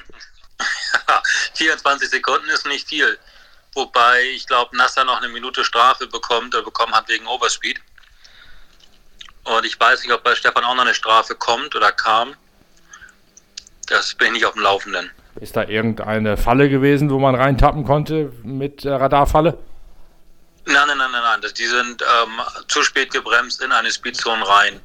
24 1.56 2.10
Sekunden 2.10 2.48
ist 2.50 2.68
nicht 2.68 2.88
viel. 2.88 3.18
Wobei 3.74 4.22
ich 4.36 4.46
glaube, 4.46 4.76
Nasser 4.78 5.04
noch 5.04 5.18
eine 5.18 5.30
Minute 5.30 5.64
Strafe 5.64 6.08
bekommt 6.08 6.54
oder 6.54 6.64
bekommen 6.64 6.94
hat 6.94 7.10
wegen 7.10 7.26
Overspeed. 7.26 7.80
Und 9.44 9.66
ich 9.66 9.80
weiß 9.80 10.04
nicht, 10.04 10.14
ob 10.14 10.24
bei 10.24 10.36
Stefan 10.36 10.64
auch 10.64 10.76
noch 10.76 10.84
eine 10.84 10.94
Strafe 10.94 11.34
kommt 11.36 11.76
oder 11.76 11.92
kam. 11.92 12.36
Das 13.88 14.14
bin 14.14 14.28
ich 14.28 14.34
nicht 14.34 14.46
auf 14.46 14.54
dem 14.54 14.64
Laufenden. 14.64 15.10
Ist 15.40 15.56
da 15.56 15.64
irgendeine 15.64 16.38
Falle 16.38 16.70
gewesen, 16.70 17.10
wo 17.10 17.20
man 17.20 17.36
reintappen 17.36 17.84
konnte 17.84 18.32
mit 18.44 18.86
äh, 18.86 18.90
Radarfalle? 18.90 19.58
Nein, 20.68 20.88
nein, 20.88 20.98
nein, 20.98 21.12
nein, 21.12 21.40
nein. 21.42 21.52
Die 21.58 21.66
sind 21.66 22.02
ähm, 22.02 22.42
zu 22.68 22.84
spät 22.84 23.12
gebremst 23.12 23.62
in 23.62 23.72
eine 23.72 23.90
Speedzone 23.90 24.46
rein. 24.48 24.82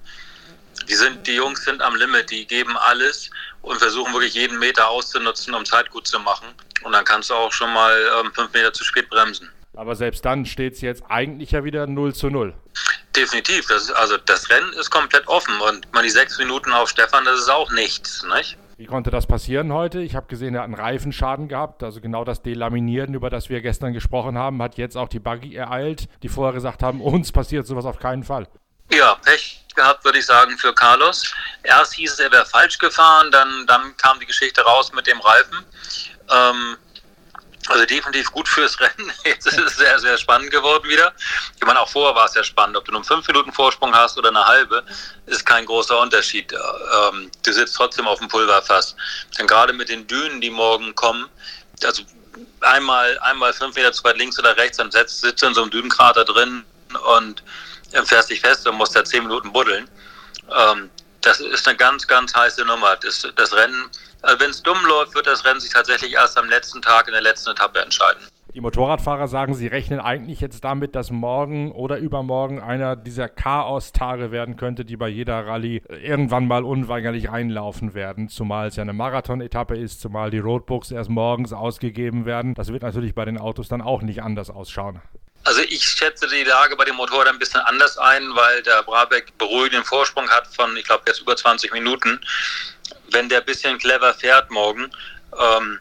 Die, 0.89 0.95
sind, 0.95 1.27
die 1.27 1.35
Jungs 1.35 1.65
sind 1.65 1.83
am 1.83 1.97
Limit, 1.97 2.31
die 2.31 2.47
geben 2.47 2.77
alles 2.77 3.31
und 3.63 3.79
versuchen 3.79 4.13
wirklich 4.13 4.35
jeden 4.35 4.59
Meter 4.61 4.89
auszunutzen, 4.89 5.55
um 5.55 5.65
Zeit 5.65 5.91
gut 5.91 6.07
zu 6.07 6.21
machen. 6.21 6.47
Und 6.85 6.93
dann 6.93 7.05
kannst 7.05 7.31
du 7.31 7.35
auch 7.35 7.53
schon 7.53 7.73
mal 7.73 7.97
ähm, 8.21 8.33
fünf 8.33 8.53
Meter 8.53 8.73
zu 8.73 8.85
spät 8.85 9.11
bremsen. 9.11 9.51
Aber 9.75 9.97
selbst 9.97 10.25
dann 10.25 10.47
steht 10.47 10.75
es 10.75 10.81
jetzt 10.83 11.03
eigentlich 11.09 11.51
ja 11.51 11.65
wieder 11.65 11.87
0 11.87 12.15
zu 12.15 12.29
0. 12.29 12.55
Definitiv. 13.17 13.67
Das 13.67 13.85
ist, 13.85 13.91
also 13.93 14.17
das 14.19 14.49
Rennen 14.51 14.73
ist 14.75 14.91
komplett 14.91 15.27
offen 15.27 15.59
und 15.61 15.93
man 15.93 16.05
die 16.05 16.11
sechs 16.11 16.39
Minuten 16.39 16.73
auf 16.73 16.91
Stefan, 16.91 17.25
das 17.25 17.41
ist 17.41 17.49
auch 17.49 17.71
nichts, 17.73 18.25
nicht? 18.35 18.57
Wie 18.77 18.87
konnte 18.87 19.11
das 19.11 19.27
passieren 19.27 19.73
heute? 19.73 20.01
Ich 20.01 20.15
habe 20.15 20.27
gesehen, 20.27 20.55
er 20.55 20.63
hat 20.63 20.65
einen 20.67 20.75
Reifenschaden 20.75 21.49
gehabt. 21.49 21.83
Also 21.83 22.01
genau 22.01 22.25
das 22.25 22.43
Delaminieren, 22.43 23.15
über 23.15 23.31
das 23.31 23.49
wir 23.49 23.61
gestern 23.61 23.93
gesprochen 23.93 24.39
haben, 24.39 24.63
hat 24.63 24.77
jetzt 24.77 24.97
auch 24.97 25.09
die 25.09 25.21
Buggy 25.21 25.55
ereilt, 25.55 26.09
die 26.23 26.29
vorher 26.29 26.53
gesagt 26.53 26.83
haben, 26.83 27.01
uns 27.01 27.33
passiert 27.33 27.67
sowas 27.67 27.85
auf 27.85 27.99
keinen 27.99 28.25
Fall. 28.25 28.49
Ja, 28.91 29.15
Pech 29.17 29.65
gehabt, 29.75 30.05
würde 30.05 30.19
ich 30.19 30.27
sagen, 30.27 30.57
für 30.59 30.75
Carlos. 30.75 31.35
Erst 31.63 31.95
hieß 31.95 32.13
es, 32.13 32.19
er 32.19 32.31
wäre 32.31 32.45
falsch 32.45 32.79
gefahren, 32.79 33.31
dann, 33.31 33.67
dann 33.67 33.97
kam 33.97 34.21
die 34.21 34.27
Geschichte 34.27 34.63
raus 34.63 34.93
mit 34.93 35.07
dem 35.07 35.21
Reifen. 35.21 35.65
Ähm, 36.31 36.77
also 37.69 37.85
definitiv 37.87 38.31
gut 38.33 38.49
fürs 38.49 38.79
Rennen. 38.81 39.13
Jetzt 39.25 39.47
ist 39.47 39.59
es 39.59 39.77
sehr, 39.77 39.99
sehr 39.99 40.19
spannend 40.19 40.51
geworden 40.51 40.89
wieder. 40.89 41.13
Ich 41.57 41.67
meine, 41.67 41.81
auch 41.81 41.89
vorher 41.89 42.15
war 42.15 42.27
es 42.27 42.35
ja 42.35 42.43
spannend. 42.43 42.77
Ob 42.77 42.85
du 42.85 42.93
nur 42.93 43.05
fünf 43.05 43.27
Minuten 43.29 43.53
Vorsprung 43.53 43.95
hast 43.95 44.19
oder 44.19 44.31
eine 44.31 44.45
halbe, 44.45 44.85
ist 45.27 45.47
kein 45.47 45.65
großer 45.67 45.99
Unterschied. 46.01 46.53
Ähm, 46.53 47.31
du 47.45 47.53
sitzt 47.53 47.77
trotzdem 47.77 48.07
auf 48.07 48.19
dem 48.19 48.29
Pulverfass. 48.29 48.97
Denn 49.39 49.47
gerade 49.47 49.73
mit 49.73 49.89
den 49.89 50.07
Dünen, 50.07 50.41
die 50.41 50.51
morgen 50.51 50.95
kommen, 50.95 51.29
also 51.85 52.03
einmal, 52.61 53.19
einmal 53.21 53.53
fünf 53.53 53.77
Meter 53.77 53.93
zu 53.93 54.03
weit 54.05 54.17
links 54.17 54.39
oder 54.39 54.57
rechts, 54.57 54.79
dann 54.79 54.91
sitzt, 54.91 55.23
du 55.23 55.47
in 55.47 55.55
so 55.55 55.63
einem 55.63 55.71
Dünenkrater 55.71 56.25
drin 56.25 56.65
und 57.17 57.43
fährst 58.05 58.31
dich 58.31 58.41
fest 58.41 58.67
und 58.67 58.77
musst 58.77 58.97
da 58.97 59.05
zehn 59.05 59.23
Minuten 59.23 59.53
buddeln. 59.53 59.89
Ähm, 60.51 60.91
das 61.21 61.39
ist 61.41 61.69
eine 61.69 61.77
ganz, 61.77 62.07
ganz 62.07 62.35
heiße 62.35 62.65
Nummer. 62.65 62.97
Das, 62.97 63.27
das 63.37 63.53
Rennen 63.53 63.89
wenn 64.39 64.51
es 64.51 64.63
dumm 64.63 64.79
läuft, 64.87 65.15
wird 65.15 65.27
das 65.27 65.45
Rennen 65.45 65.61
sich 65.61 65.71
tatsächlich 65.71 66.13
erst 66.13 66.39
am 66.39 66.49
letzten 66.49 66.81
Tag 66.83 67.07
in 67.09 67.13
der 67.13 67.23
letzten 67.23 67.51
Etappe 67.51 67.81
entscheiden. 67.81 68.23
Die 68.55 68.61
Motorradfahrer 68.61 69.29
sagen, 69.29 69.55
sie 69.55 69.67
rechnen 69.67 69.99
eigentlich 69.99 70.41
jetzt 70.41 70.63
damit, 70.63 70.95
dass 70.95 71.11
morgen 71.11 71.73
oder 71.73 71.97
übermorgen 71.97 72.61
einer 72.61 72.97
dieser 72.97 73.31
Chaos-Tage 73.31 74.31
werden 74.31 74.57
könnte, 74.57 74.85
die 74.85 74.99
bei 74.99 75.09
jeder 75.09 75.47
Rallye 75.47 75.81
irgendwann 75.89 76.47
mal 76.47 76.63
unweigerlich 76.63 77.31
einlaufen 77.31 77.95
werden. 77.95 78.29
Zumal 78.29 78.69
es 78.69 78.77
ja 78.77 78.83
eine 78.83 78.93
Marathon-Etappe 78.93 79.75
ist, 79.75 80.03
zumal 80.03 80.31
die 80.31 80.39
Roadbooks 80.39 80.91
erst 80.91 81.09
morgens 81.09 81.55
ausgegeben 81.55 82.27
werden. 82.27 82.55
Das 82.55 82.69
wird 82.69 82.83
natürlich 82.83 83.15
bei 83.15 83.25
den 83.25 83.39
Autos 83.39 83.69
dann 83.69 83.81
auch 83.81 84.03
nicht 84.03 84.23
anders 84.23 84.51
ausschauen. 84.51 85.01
Also 85.45 85.63
ich 85.63 85.85
schätze 85.85 86.29
die 86.29 86.45
Lage 86.45 86.77
bei 86.77 86.85
dem 86.85 86.97
Motorrad 86.97 87.29
ein 87.29 87.39
bisschen 87.39 87.61
anders 87.61 87.97
ein, 87.97 88.23
weil 88.35 88.63
der 88.63 88.83
Brabeck 88.83 89.37
beruhigenden 89.39 89.85
Vorsprung 89.85 90.29
hat 90.29 90.47
von, 90.47 90.77
ich 90.77 90.85
glaube, 90.85 91.05
jetzt 91.07 91.21
über 91.21 91.35
20 91.35 91.73
Minuten 91.73 92.21
wenn 93.11 93.29
der 93.29 93.41
bisschen 93.41 93.79
clever 93.79 94.15
fährt 94.15 94.51
morgen 94.51 94.91
ähm, 95.39 95.81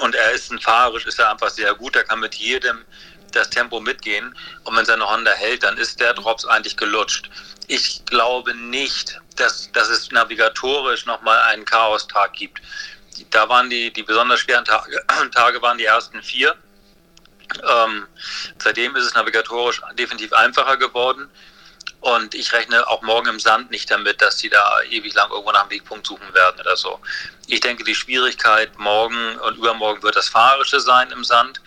und 0.00 0.14
er 0.14 0.32
ist 0.32 0.50
ein 0.50 0.60
fahrerisch, 0.60 1.06
ist 1.06 1.18
er 1.18 1.30
einfach 1.30 1.50
sehr 1.50 1.74
gut, 1.74 1.96
er 1.96 2.04
kann 2.04 2.20
mit 2.20 2.34
jedem 2.34 2.84
das 3.32 3.50
Tempo 3.50 3.80
mitgehen 3.80 4.34
und 4.64 4.76
wenn 4.76 4.84
seine 4.84 5.08
Honda 5.08 5.32
hält, 5.32 5.62
dann 5.62 5.76
ist 5.78 6.00
der 6.00 6.14
Drops 6.14 6.44
eigentlich 6.44 6.76
gelutscht. 6.76 7.30
Ich 7.68 8.04
glaube 8.06 8.54
nicht, 8.54 9.20
dass, 9.36 9.70
dass 9.72 9.88
es 9.88 10.10
navigatorisch 10.10 11.06
nochmal 11.06 11.40
einen 11.42 11.64
Chaos-Tag 11.64 12.32
gibt. 12.32 12.60
Da 13.30 13.48
waren 13.48 13.70
die, 13.70 13.92
die 13.92 14.02
besonders 14.02 14.40
schweren 14.40 14.64
Tage, 14.64 15.00
Tage 15.34 15.62
waren 15.62 15.78
die 15.78 15.84
ersten 15.84 16.22
vier. 16.22 16.56
Ähm, 17.68 18.06
seitdem 18.58 18.94
ist 18.96 19.04
es 19.04 19.14
navigatorisch 19.14 19.80
definitiv 19.98 20.32
einfacher 20.32 20.76
geworden. 20.76 21.28
Und 22.00 22.34
ich 22.34 22.52
rechne 22.54 22.86
auch 22.88 23.02
morgen 23.02 23.28
im 23.28 23.40
Sand 23.40 23.70
nicht 23.70 23.90
damit, 23.90 24.22
dass 24.22 24.38
die 24.38 24.48
da 24.48 24.82
ewig 24.88 25.12
lang 25.14 25.30
irgendwo 25.30 25.52
nach 25.52 25.62
einem 25.62 25.70
Wegpunkt 25.70 26.06
suchen 26.06 26.32
werden 26.32 26.60
oder 26.60 26.76
so. 26.76 26.98
Ich 27.46 27.60
denke, 27.60 27.84
die 27.84 27.94
Schwierigkeit 27.94 28.78
morgen 28.78 29.36
und 29.40 29.58
übermorgen 29.58 30.02
wird 30.02 30.16
das 30.16 30.28
Fahrische 30.28 30.80
sein 30.80 31.10
im 31.10 31.24
Sand. 31.24 31.60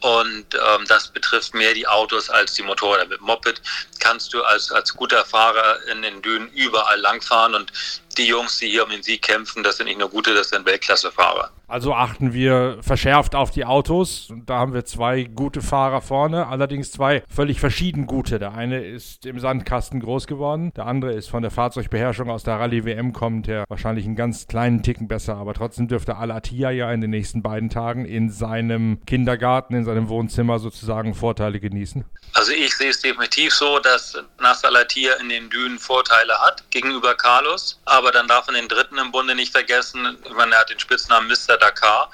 Und 0.00 0.46
ähm, 0.54 0.84
das 0.88 1.06
betrifft 1.06 1.54
mehr 1.54 1.74
die 1.74 1.86
Autos 1.86 2.28
als 2.28 2.54
die 2.54 2.64
Motorräder. 2.64 3.06
Mit 3.06 3.20
Moped 3.20 3.62
kannst 4.00 4.34
du 4.34 4.42
als, 4.42 4.72
als 4.72 4.92
guter 4.94 5.24
Fahrer 5.24 5.80
in 5.86 6.02
den 6.02 6.20
Dünen 6.22 6.48
überall 6.48 6.98
langfahren 6.98 7.54
und 7.54 7.72
die 8.14 8.26
Jungs, 8.26 8.58
die 8.58 8.68
hier 8.68 8.84
um 8.84 8.90
den 8.90 9.02
Sieg 9.02 9.22
kämpfen, 9.22 9.62
das 9.62 9.76
sind 9.76 9.86
nicht 9.86 9.98
nur 9.98 10.08
gute, 10.08 10.34
das 10.34 10.48
sind 10.48 10.64
Weltklassefahrer. 10.66 11.50
Also 11.72 11.94
achten 11.94 12.34
wir 12.34 12.78
verschärft 12.82 13.34
auf 13.34 13.50
die 13.50 13.64
Autos. 13.64 14.28
Da 14.44 14.56
haben 14.56 14.74
wir 14.74 14.84
zwei 14.84 15.22
gute 15.22 15.62
Fahrer 15.62 16.02
vorne, 16.02 16.46
allerdings 16.46 16.92
zwei 16.92 17.22
völlig 17.34 17.60
verschieden 17.60 18.06
gute. 18.06 18.38
Der 18.38 18.52
eine 18.52 18.84
ist 18.84 19.24
im 19.24 19.40
Sandkasten 19.40 20.00
groß 20.00 20.26
geworden, 20.26 20.72
der 20.76 20.84
andere 20.84 21.14
ist 21.14 21.30
von 21.30 21.40
der 21.40 21.50
Fahrzeugbeherrschung 21.50 22.28
aus 22.28 22.42
der 22.42 22.60
Rallye 22.60 22.84
WM 22.84 23.14
kommt, 23.14 23.46
der 23.46 23.64
wahrscheinlich 23.68 24.04
einen 24.04 24.16
ganz 24.16 24.46
kleinen 24.48 24.82
Ticken 24.82 25.08
besser, 25.08 25.36
aber 25.36 25.54
trotzdem 25.54 25.88
dürfte 25.88 26.16
Alatia 26.16 26.70
ja 26.70 26.92
in 26.92 27.00
den 27.00 27.10
nächsten 27.10 27.42
beiden 27.42 27.70
Tagen 27.70 28.04
in 28.04 28.28
seinem 28.28 29.00
Kindergarten, 29.06 29.74
in 29.74 29.84
seinem 29.86 30.10
Wohnzimmer 30.10 30.58
sozusagen 30.58 31.14
Vorteile 31.14 31.58
genießen. 31.58 32.04
Also 32.34 32.52
ich 32.52 32.74
sehe 32.76 32.90
es 32.90 33.00
definitiv 33.00 33.54
so, 33.54 33.78
dass 33.78 34.18
Nasser 34.40 34.68
Alatia 34.68 35.14
in 35.20 35.28
den 35.28 35.48
Dünen 35.48 35.78
Vorteile 35.78 36.34
hat 36.40 36.70
gegenüber 36.70 37.14
Carlos, 37.14 37.80
aber 37.84 38.01
dann 38.10 38.26
darf 38.26 38.46
man 38.46 38.54
den 38.54 38.68
dritten 38.68 38.98
im 38.98 39.12
Bunde 39.12 39.34
nicht 39.34 39.52
vergessen. 39.52 40.18
Er 40.24 40.58
hat 40.58 40.70
den 40.70 40.80
Spitznamen 40.80 41.28
Mr. 41.28 41.56
Dakar. 41.56 42.10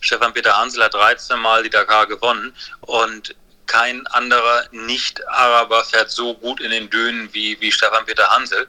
Stefan 0.00 0.32
Peter 0.32 0.56
Hansel 0.56 0.84
hat 0.84 0.94
13 0.94 1.38
Mal 1.38 1.62
die 1.62 1.70
Dakar 1.70 2.06
gewonnen 2.06 2.54
und 2.80 3.34
kein 3.66 4.06
anderer 4.08 4.64
Nicht-Araber 4.72 5.84
fährt 5.84 6.10
so 6.10 6.34
gut 6.34 6.60
in 6.60 6.70
den 6.70 6.90
Dünen 6.90 7.32
wie, 7.32 7.60
wie 7.60 7.70
Stefan 7.70 8.04
Peter 8.04 8.28
Hansel. 8.28 8.68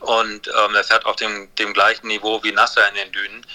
Und 0.00 0.48
ähm, 0.48 0.74
er 0.74 0.84
fährt 0.84 1.06
auf 1.06 1.16
dem, 1.16 1.48
dem 1.54 1.72
gleichen 1.72 2.08
Niveau 2.08 2.42
wie 2.42 2.52
Nasser 2.52 2.86
in 2.90 2.94
den 2.96 3.12
Dünen. 3.12 3.46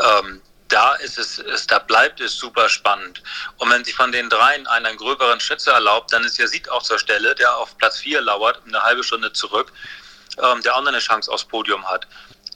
Ähm, 0.00 0.40
da 0.68 0.94
ist 0.94 1.18
es, 1.18 1.38
es, 1.38 1.66
da 1.66 1.78
bleibt 1.78 2.20
es 2.20 2.36
super 2.36 2.68
spannend. 2.68 3.22
Und 3.58 3.70
wenn 3.70 3.84
sich 3.84 3.94
von 3.94 4.12
den 4.12 4.28
dreien 4.28 4.66
einen 4.66 4.96
gröberen 4.96 5.40
Schütze 5.40 5.72
erlaubt, 5.72 6.12
dann 6.12 6.24
ist 6.24 6.38
Yazid 6.38 6.68
auch 6.70 6.82
zur 6.82 6.98
Stelle, 6.98 7.34
der 7.34 7.56
auf 7.56 7.76
Platz 7.78 7.98
4 7.98 8.20
lauert, 8.20 8.60
eine 8.66 8.82
halbe 8.82 9.02
Stunde 9.02 9.32
zurück, 9.32 9.72
ähm, 10.42 10.62
der 10.62 10.74
auch 10.76 10.80
noch 10.82 10.88
eine 10.88 10.98
Chance 10.98 11.30
aufs 11.30 11.44
Podium 11.44 11.84
hat. 11.88 12.06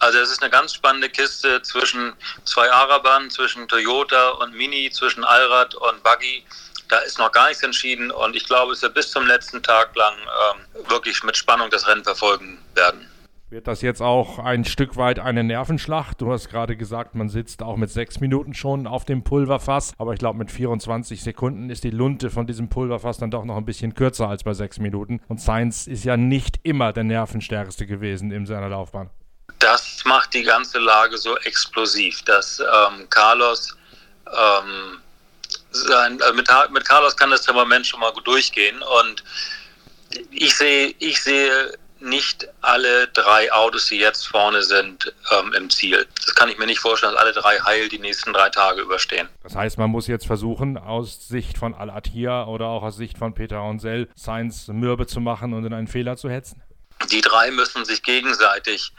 Also 0.00 0.18
es 0.18 0.30
ist 0.30 0.42
eine 0.42 0.50
ganz 0.50 0.74
spannende 0.74 1.08
Kiste 1.08 1.60
zwischen 1.62 2.14
zwei 2.44 2.70
Arabern, 2.70 3.30
zwischen 3.30 3.66
Toyota 3.66 4.30
und 4.30 4.54
Mini, 4.54 4.90
zwischen 4.90 5.24
Allrad 5.24 5.74
und 5.74 6.02
Buggy. 6.02 6.44
Da 6.88 6.98
ist 6.98 7.18
noch 7.18 7.32
gar 7.32 7.48
nichts 7.48 7.62
entschieden 7.62 8.10
und 8.10 8.34
ich 8.36 8.46
glaube, 8.46 8.72
dass 8.72 8.82
wir 8.82 8.88
bis 8.88 9.10
zum 9.10 9.26
letzten 9.26 9.62
Tag 9.62 9.94
lang 9.96 10.14
ähm, 10.16 10.88
wirklich 10.88 11.22
mit 11.22 11.36
Spannung 11.36 11.68
das 11.70 11.86
Rennen 11.86 12.04
verfolgen 12.04 12.64
werden. 12.74 13.10
Wird 13.50 13.66
das 13.66 13.80
jetzt 13.80 14.02
auch 14.02 14.38
ein 14.38 14.66
Stück 14.66 14.96
weit 14.96 15.18
eine 15.18 15.42
Nervenschlacht? 15.42 16.20
Du 16.20 16.30
hast 16.30 16.50
gerade 16.50 16.76
gesagt, 16.76 17.14
man 17.14 17.30
sitzt 17.30 17.62
auch 17.62 17.76
mit 17.76 17.90
sechs 17.90 18.20
Minuten 18.20 18.52
schon 18.52 18.86
auf 18.86 19.06
dem 19.06 19.24
Pulverfass, 19.24 19.94
aber 19.96 20.12
ich 20.12 20.18
glaube, 20.18 20.38
mit 20.38 20.50
24 20.50 21.22
Sekunden 21.22 21.70
ist 21.70 21.82
die 21.82 21.90
Lunte 21.90 22.28
von 22.28 22.46
diesem 22.46 22.68
Pulverfass 22.68 23.16
dann 23.16 23.30
doch 23.30 23.44
noch 23.44 23.56
ein 23.56 23.64
bisschen 23.64 23.94
kürzer 23.94 24.28
als 24.28 24.44
bei 24.44 24.52
sechs 24.52 24.78
Minuten. 24.78 25.22
Und 25.28 25.40
Sainz 25.40 25.86
ist 25.86 26.04
ja 26.04 26.18
nicht 26.18 26.60
immer 26.62 26.92
der 26.92 27.04
nervenstärkste 27.04 27.86
gewesen 27.86 28.30
in 28.32 28.44
seiner 28.44 28.68
Laufbahn 28.68 29.10
das 29.58 30.04
macht 30.04 30.34
die 30.34 30.42
ganze 30.42 30.78
Lage 30.78 31.18
so 31.18 31.36
explosiv, 31.38 32.22
dass 32.22 32.60
ähm, 32.60 33.08
Carlos 33.10 33.76
ähm, 34.26 35.00
sein, 35.70 36.20
äh, 36.20 36.32
mit, 36.32 36.48
mit, 36.70 36.84
Carlos 36.88 37.16
kann 37.16 37.30
das 37.30 37.46
Moment 37.48 37.86
schon 37.86 38.00
mal 38.00 38.12
gut 38.12 38.26
durchgehen 38.26 38.80
und 39.00 39.24
ich 40.30 40.56
sehe, 40.56 40.94
ich 40.98 41.20
sehe 41.20 41.76
nicht 42.00 42.48
alle 42.60 43.08
drei 43.08 43.52
Autos, 43.52 43.86
die 43.86 43.98
jetzt 43.98 44.26
vorne 44.26 44.62
sind, 44.62 45.12
ähm, 45.32 45.52
im 45.52 45.70
Ziel. 45.70 46.06
Das 46.24 46.34
kann 46.34 46.48
ich 46.48 46.58
mir 46.58 46.66
nicht 46.66 46.80
vorstellen, 46.80 47.14
dass 47.14 47.22
alle 47.22 47.32
drei 47.32 47.58
heil 47.58 47.88
die 47.88 47.98
nächsten 47.98 48.32
drei 48.32 48.50
Tage 48.50 48.80
überstehen. 48.80 49.28
Das 49.42 49.54
heißt, 49.54 49.78
man 49.78 49.90
muss 49.90 50.06
jetzt 50.06 50.26
versuchen, 50.26 50.78
aus 50.78 51.28
Sicht 51.28 51.58
von 51.58 51.74
Al-Attiyah 51.74 52.44
oder 52.46 52.66
auch 52.66 52.82
aus 52.82 52.96
Sicht 52.96 53.18
von 53.18 53.34
Peter 53.34 53.60
Honsel, 53.60 54.08
Sainz 54.14 54.68
mürbe 54.68 55.06
zu 55.06 55.20
machen 55.20 55.54
und 55.54 55.64
in 55.64 55.72
einen 55.72 55.88
Fehler 55.88 56.16
zu 56.16 56.30
hetzen? 56.30 56.62
Die 57.10 57.20
drei 57.20 57.50
müssen 57.50 57.84
sich 57.84 58.02
gegenseitig 58.02 58.92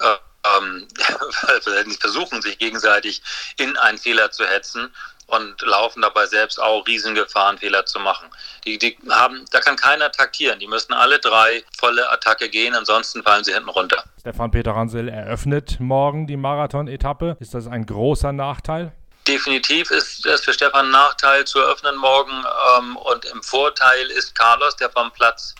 ähm, 0.00 0.88
nicht 1.86 2.00
versuchen, 2.00 2.42
sich 2.42 2.58
gegenseitig 2.58 3.22
in 3.58 3.76
einen 3.76 3.98
Fehler 3.98 4.30
zu 4.30 4.44
hetzen 4.46 4.92
und 5.32 5.62
laufen 5.62 6.02
dabei 6.02 6.26
selbst 6.26 6.60
auch 6.60 6.86
Riesengefahren, 6.86 7.56
Fehler 7.58 7.86
zu 7.86 7.98
machen. 7.98 8.28
Die, 8.64 8.78
die 8.78 8.96
haben, 9.10 9.44
da 9.50 9.60
kann 9.60 9.76
keiner 9.76 10.12
taktieren. 10.12 10.58
Die 10.58 10.66
müssen 10.66 10.92
alle 10.92 11.18
drei 11.18 11.64
volle 11.78 12.10
Attacke 12.10 12.50
gehen, 12.50 12.74
ansonsten 12.74 13.22
fallen 13.22 13.42
sie 13.42 13.54
hinten 13.54 13.70
runter. 13.70 14.04
Stefan 14.20 14.50
Peter 14.50 14.72
Ransel 14.72 15.08
eröffnet 15.08 15.78
morgen 15.80 16.26
die 16.26 16.36
Marathon-Etappe. 16.36 17.36
Ist 17.40 17.54
das 17.54 17.66
ein 17.66 17.86
großer 17.86 18.32
Nachteil? 18.32 18.92
Definitiv 19.26 19.90
ist 19.90 20.26
es 20.26 20.42
für 20.42 20.52
Stefan 20.52 20.86
ein 20.86 20.90
Nachteil 20.90 21.44
zu 21.46 21.60
eröffnen 21.60 21.96
morgen. 21.96 22.44
Ähm, 22.78 22.96
und 22.96 23.24
im 23.24 23.42
Vorteil 23.42 24.06
ist 24.10 24.34
Carlos, 24.34 24.76
der 24.76 24.90
vom 24.90 25.10
Platz 25.12 25.54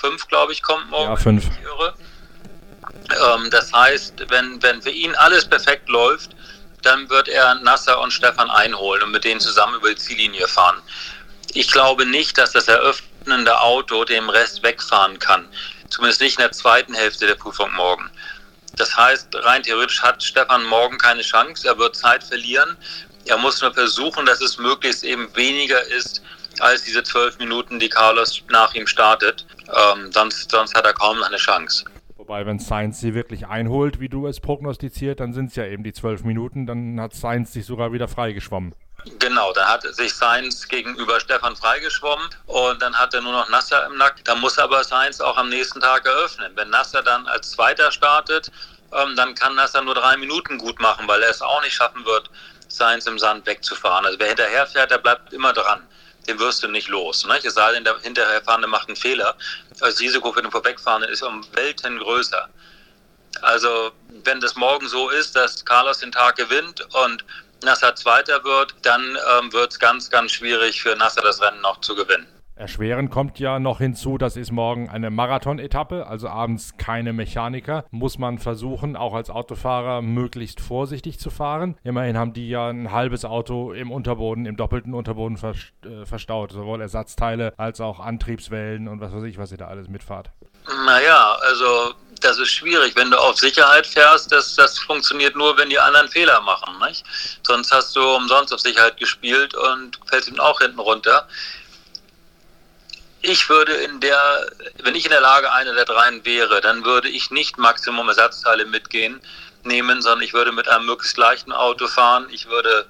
5, 0.00 0.26
glaube 0.28 0.52
ich, 0.52 0.62
kommt 0.62 0.88
morgen. 0.88 1.10
Ja, 1.10 1.16
5. 1.16 1.44
Ähm, 3.10 3.50
das 3.50 3.72
heißt, 3.72 4.30
wenn, 4.30 4.62
wenn 4.62 4.80
für 4.80 4.90
ihn 4.90 5.14
alles 5.16 5.46
perfekt 5.46 5.88
läuft, 5.88 6.30
dann 6.82 7.08
wird 7.10 7.28
er 7.28 7.54
Nasser 7.56 8.00
und 8.00 8.12
Stefan 8.12 8.50
einholen 8.50 9.02
und 9.02 9.10
mit 9.10 9.24
denen 9.24 9.40
zusammen 9.40 9.76
über 9.76 9.90
die 9.90 9.96
Ziellinie 9.96 10.46
fahren. 10.48 10.80
Ich 11.54 11.70
glaube 11.70 12.06
nicht, 12.06 12.36
dass 12.38 12.52
das 12.52 12.68
eröffnende 12.68 13.60
Auto 13.60 14.04
dem 14.04 14.28
Rest 14.28 14.62
wegfahren 14.62 15.18
kann. 15.18 15.48
Zumindest 15.88 16.20
nicht 16.20 16.38
in 16.38 16.42
der 16.42 16.52
zweiten 16.52 16.94
Hälfte 16.94 17.26
der 17.26 17.34
Prüfung 17.34 17.72
morgen. 17.74 18.10
Das 18.76 18.96
heißt, 18.96 19.28
rein 19.34 19.62
theoretisch 19.62 20.02
hat 20.02 20.22
Stefan 20.22 20.64
morgen 20.64 20.98
keine 20.98 21.22
Chance. 21.22 21.66
Er 21.66 21.78
wird 21.78 21.96
Zeit 21.96 22.22
verlieren. 22.22 22.76
Er 23.24 23.38
muss 23.38 23.60
nur 23.60 23.72
versuchen, 23.72 24.24
dass 24.26 24.40
es 24.40 24.58
möglichst 24.58 25.02
eben 25.04 25.34
weniger 25.34 25.82
ist 25.88 26.22
als 26.60 26.82
diese 26.84 27.02
zwölf 27.02 27.38
Minuten, 27.38 27.78
die 27.78 27.88
Carlos 27.88 28.42
nach 28.48 28.74
ihm 28.74 28.86
startet. 28.86 29.46
Ähm, 29.74 30.12
sonst, 30.12 30.50
sonst 30.50 30.74
hat 30.74 30.84
er 30.84 30.92
kaum 30.92 31.22
eine 31.22 31.36
Chance. 31.36 31.84
Wobei, 32.28 32.44
wenn 32.44 32.58
Sainz 32.58 33.00
sie 33.00 33.14
wirklich 33.14 33.46
einholt, 33.46 34.00
wie 34.00 34.10
du 34.10 34.26
es 34.26 34.38
prognostiziert, 34.38 35.18
dann 35.18 35.32
sind 35.32 35.46
es 35.46 35.56
ja 35.56 35.64
eben 35.64 35.82
die 35.82 35.94
zwölf 35.94 36.24
Minuten, 36.24 36.66
dann 36.66 37.00
hat 37.00 37.14
Sainz 37.14 37.54
sich 37.54 37.64
sogar 37.64 37.90
wieder 37.94 38.06
freigeschwommen. 38.06 38.74
Genau, 39.18 39.50
dann 39.54 39.66
hat 39.66 39.82
sich 39.94 40.12
Sainz 40.12 40.68
gegenüber 40.68 41.20
Stefan 41.20 41.56
freigeschwommen 41.56 42.28
und 42.44 42.82
dann 42.82 42.94
hat 42.94 43.14
er 43.14 43.22
nur 43.22 43.32
noch 43.32 43.48
Nasser 43.48 43.86
im 43.86 43.96
Nacken. 43.96 44.20
Da 44.24 44.34
muss 44.34 44.58
aber 44.58 44.84
Sainz 44.84 45.22
auch 45.22 45.38
am 45.38 45.48
nächsten 45.48 45.80
Tag 45.80 46.04
eröffnen. 46.04 46.52
Wenn 46.54 46.68
Nasser 46.68 47.02
dann 47.02 47.26
als 47.28 47.52
Zweiter 47.52 47.90
startet, 47.90 48.52
ähm, 48.92 49.16
dann 49.16 49.34
kann 49.34 49.54
Nasser 49.54 49.80
nur 49.80 49.94
drei 49.94 50.18
Minuten 50.18 50.58
gut 50.58 50.78
machen, 50.80 51.08
weil 51.08 51.22
er 51.22 51.30
es 51.30 51.40
auch 51.40 51.62
nicht 51.62 51.76
schaffen 51.76 52.04
wird, 52.04 52.28
Sainz 52.68 53.06
im 53.06 53.18
Sand 53.18 53.46
wegzufahren. 53.46 54.04
Also 54.04 54.18
wer 54.18 54.28
hinterher 54.28 54.66
fährt, 54.66 54.90
der 54.90 54.98
bleibt 54.98 55.32
immer 55.32 55.54
dran 55.54 55.80
den 56.28 56.38
wirst 56.38 56.62
du 56.62 56.68
nicht 56.68 56.88
los. 56.88 57.26
Ne? 57.26 57.40
Es 57.42 57.54
sei 57.54 57.72
denn, 57.72 57.84
der 57.84 57.98
Hinterherfahrende 58.00 58.68
macht 58.68 58.88
einen 58.88 58.96
Fehler. 58.96 59.34
Das 59.80 59.98
Risiko 59.98 60.32
für 60.32 60.42
den 60.42 60.50
Vorwegfahrenden 60.50 61.10
ist 61.10 61.22
um 61.22 61.44
Welten 61.54 61.98
größer. 61.98 62.48
Also, 63.42 63.92
wenn 64.24 64.40
das 64.40 64.54
morgen 64.56 64.88
so 64.88 65.10
ist, 65.10 65.34
dass 65.36 65.64
Carlos 65.64 65.98
den 65.98 66.12
Tag 66.12 66.36
gewinnt 66.36 66.86
und 66.94 67.24
Nasser 67.64 67.94
Zweiter 67.94 68.42
wird, 68.44 68.74
dann 68.82 69.18
ähm, 69.30 69.52
wird 69.52 69.72
es 69.72 69.78
ganz, 69.78 70.10
ganz 70.10 70.32
schwierig 70.32 70.80
für 70.80 70.94
Nasser 70.96 71.22
das 71.22 71.40
Rennen 71.40 71.60
noch 71.60 71.80
zu 71.80 71.94
gewinnen. 71.94 72.26
Erschweren 72.58 73.08
kommt 73.08 73.38
ja 73.38 73.60
noch 73.60 73.78
hinzu, 73.78 74.18
das 74.18 74.36
ist 74.36 74.50
morgen 74.50 74.90
eine 74.90 75.10
Marathon-Etappe, 75.10 76.08
also 76.08 76.28
abends 76.28 76.74
keine 76.76 77.12
Mechaniker. 77.12 77.84
Muss 77.92 78.18
man 78.18 78.38
versuchen, 78.38 78.96
auch 78.96 79.14
als 79.14 79.30
Autofahrer 79.30 80.02
möglichst 80.02 80.60
vorsichtig 80.60 81.20
zu 81.20 81.30
fahren. 81.30 81.78
Immerhin 81.84 82.18
haben 82.18 82.32
die 82.32 82.48
ja 82.48 82.68
ein 82.68 82.90
halbes 82.90 83.24
Auto 83.24 83.72
im 83.72 83.92
Unterboden, 83.92 84.44
im 84.44 84.56
doppelten 84.56 84.92
Unterboden 84.92 85.38
äh, 85.38 86.04
verstaut. 86.04 86.50
Sowohl 86.50 86.80
Ersatzteile 86.80 87.54
als 87.56 87.80
auch 87.80 88.00
Antriebswellen 88.00 88.88
und 88.88 89.00
was 89.00 89.12
weiß 89.12 89.22
ich, 89.22 89.38
was 89.38 89.52
ihr 89.52 89.58
da 89.58 89.68
alles 89.68 89.86
mitfahrt. 89.86 90.30
Naja, 90.84 91.38
also 91.40 91.94
das 92.20 92.40
ist 92.40 92.50
schwierig. 92.50 92.96
Wenn 92.96 93.12
du 93.12 93.18
auf 93.18 93.36
Sicherheit 93.36 93.86
fährst, 93.86 94.32
das, 94.32 94.56
das 94.56 94.80
funktioniert 94.80 95.36
nur, 95.36 95.56
wenn 95.56 95.70
die 95.70 95.78
anderen 95.78 96.08
Fehler 96.08 96.40
machen. 96.40 96.74
Nicht? 96.88 97.04
Sonst 97.46 97.70
hast 97.70 97.94
du 97.94 98.02
umsonst 98.16 98.52
auf 98.52 98.58
Sicherheit 98.58 98.96
gespielt 98.96 99.54
und 99.54 100.00
fällst 100.06 100.28
ihm 100.28 100.40
auch 100.40 100.58
hinten 100.58 100.80
runter 100.80 101.28
ich 103.22 103.48
würde 103.48 103.72
in 103.72 104.00
der, 104.00 104.46
wenn 104.82 104.94
ich 104.94 105.04
in 105.04 105.10
der 105.10 105.20
Lage 105.20 105.52
einer 105.52 105.74
der 105.74 105.84
dreien 105.84 106.24
wäre, 106.24 106.60
dann 106.60 106.84
würde 106.84 107.08
ich 107.08 107.30
nicht 107.30 107.58
Maximum 107.58 108.08
Ersatzteile 108.08 108.64
mitgehen, 108.64 109.20
nehmen, 109.64 110.00
sondern 110.02 110.22
ich 110.22 110.34
würde 110.34 110.52
mit 110.52 110.68
einem 110.68 110.86
möglichst 110.86 111.16
leichten 111.16 111.52
Auto 111.52 111.86
fahren. 111.88 112.28
Ich 112.30 112.48
würde 112.48 112.86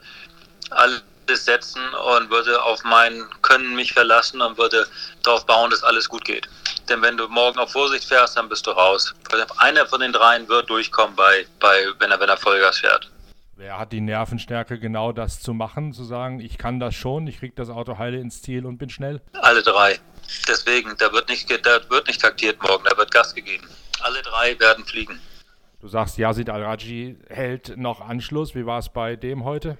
alles 0.70 1.02
setzen 1.26 1.82
und 2.16 2.30
würde 2.30 2.62
auf 2.62 2.84
mein 2.84 3.24
Können 3.42 3.74
mich 3.74 3.92
verlassen 3.92 4.40
und 4.40 4.58
würde 4.58 4.86
darauf 5.22 5.44
bauen, 5.46 5.70
dass 5.70 5.82
alles 5.82 6.08
gut 6.08 6.24
geht. 6.24 6.48
Denn 6.88 7.02
wenn 7.02 7.16
du 7.16 7.28
morgen 7.28 7.58
auf 7.58 7.72
Vorsicht 7.72 8.04
fährst, 8.04 8.36
dann 8.36 8.48
bist 8.48 8.66
du 8.66 8.70
raus. 8.70 9.14
Einer 9.58 9.86
von 9.86 10.00
den 10.00 10.12
dreien 10.12 10.48
wird 10.48 10.70
durchkommen, 10.70 11.14
bei, 11.16 11.46
bei, 11.60 11.86
wenn, 11.98 12.10
er, 12.10 12.20
wenn 12.20 12.28
er 12.28 12.38
Vollgas 12.38 12.78
fährt. 12.78 13.10
Wer 13.56 13.78
hat 13.78 13.92
die 13.92 14.00
Nervenstärke, 14.00 14.78
genau 14.78 15.12
das 15.12 15.42
zu 15.42 15.52
machen, 15.52 15.92
zu 15.92 16.04
sagen, 16.04 16.38
ich 16.38 16.58
kann 16.58 16.78
das 16.78 16.94
schon, 16.94 17.26
ich 17.26 17.40
kriege 17.40 17.54
das 17.56 17.70
Auto 17.70 17.98
heile 17.98 18.18
ins 18.18 18.40
Ziel 18.40 18.64
und 18.64 18.78
bin 18.78 18.88
schnell? 18.88 19.20
Alle 19.32 19.62
drei. 19.62 19.98
Deswegen, 20.46 20.96
da 20.98 21.12
wird 21.12 21.28
nicht, 21.28 21.50
da 21.66 21.80
wird 21.88 22.06
nicht 22.06 22.20
taktiert 22.20 22.62
morgen, 22.62 22.84
da 22.84 22.96
wird 22.96 23.10
Gas 23.10 23.34
gegeben. 23.34 23.68
Alle 24.00 24.22
drei 24.22 24.58
werden 24.60 24.84
fliegen. 24.84 25.20
Du 25.80 25.88
sagst, 25.88 26.18
Yazid 26.18 26.50
Al-Raji 26.50 27.16
hält 27.28 27.76
noch 27.76 28.00
Anschluss. 28.00 28.54
Wie 28.54 28.66
war 28.66 28.80
es 28.80 28.88
bei 28.88 29.16
dem 29.16 29.44
heute? 29.44 29.78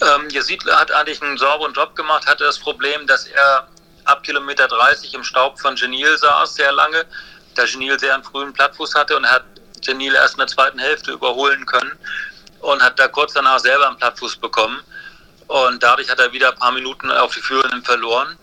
Ähm, 0.00 0.28
Yazid 0.30 0.64
hat 0.66 0.90
eigentlich 0.92 1.22
einen 1.22 1.38
sauberen 1.38 1.72
Job 1.72 1.96
gemacht, 1.96 2.26
hatte 2.26 2.44
das 2.44 2.58
Problem, 2.58 3.06
dass 3.06 3.26
er 3.26 3.68
ab 4.04 4.22
Kilometer 4.22 4.68
30 4.68 5.14
im 5.14 5.24
Staub 5.24 5.58
von 5.58 5.74
Genil 5.76 6.16
saß, 6.18 6.54
sehr 6.54 6.72
lange. 6.72 7.06
da 7.54 7.64
Genil 7.64 7.98
sehr 7.98 8.14
einen 8.14 8.24
frühen 8.24 8.52
Plattfuß 8.52 8.94
hatte 8.94 9.16
und 9.16 9.26
hat 9.26 9.44
Genil 9.80 10.14
erst 10.14 10.34
in 10.34 10.38
der 10.38 10.46
zweiten 10.48 10.78
Hälfte 10.78 11.12
überholen 11.12 11.64
können 11.66 11.92
und 12.60 12.82
hat 12.82 12.98
da 12.98 13.08
kurz 13.08 13.32
danach 13.32 13.60
selber 13.60 13.86
einen 13.88 13.96
Plattfuß 13.96 14.36
bekommen. 14.36 14.80
Und 15.46 15.82
dadurch 15.82 16.10
hat 16.10 16.18
er 16.18 16.32
wieder 16.32 16.50
ein 16.50 16.58
paar 16.58 16.72
Minuten 16.72 17.10
auf 17.10 17.34
die 17.34 17.40
Führenden 17.40 17.82
verloren. 17.82 18.36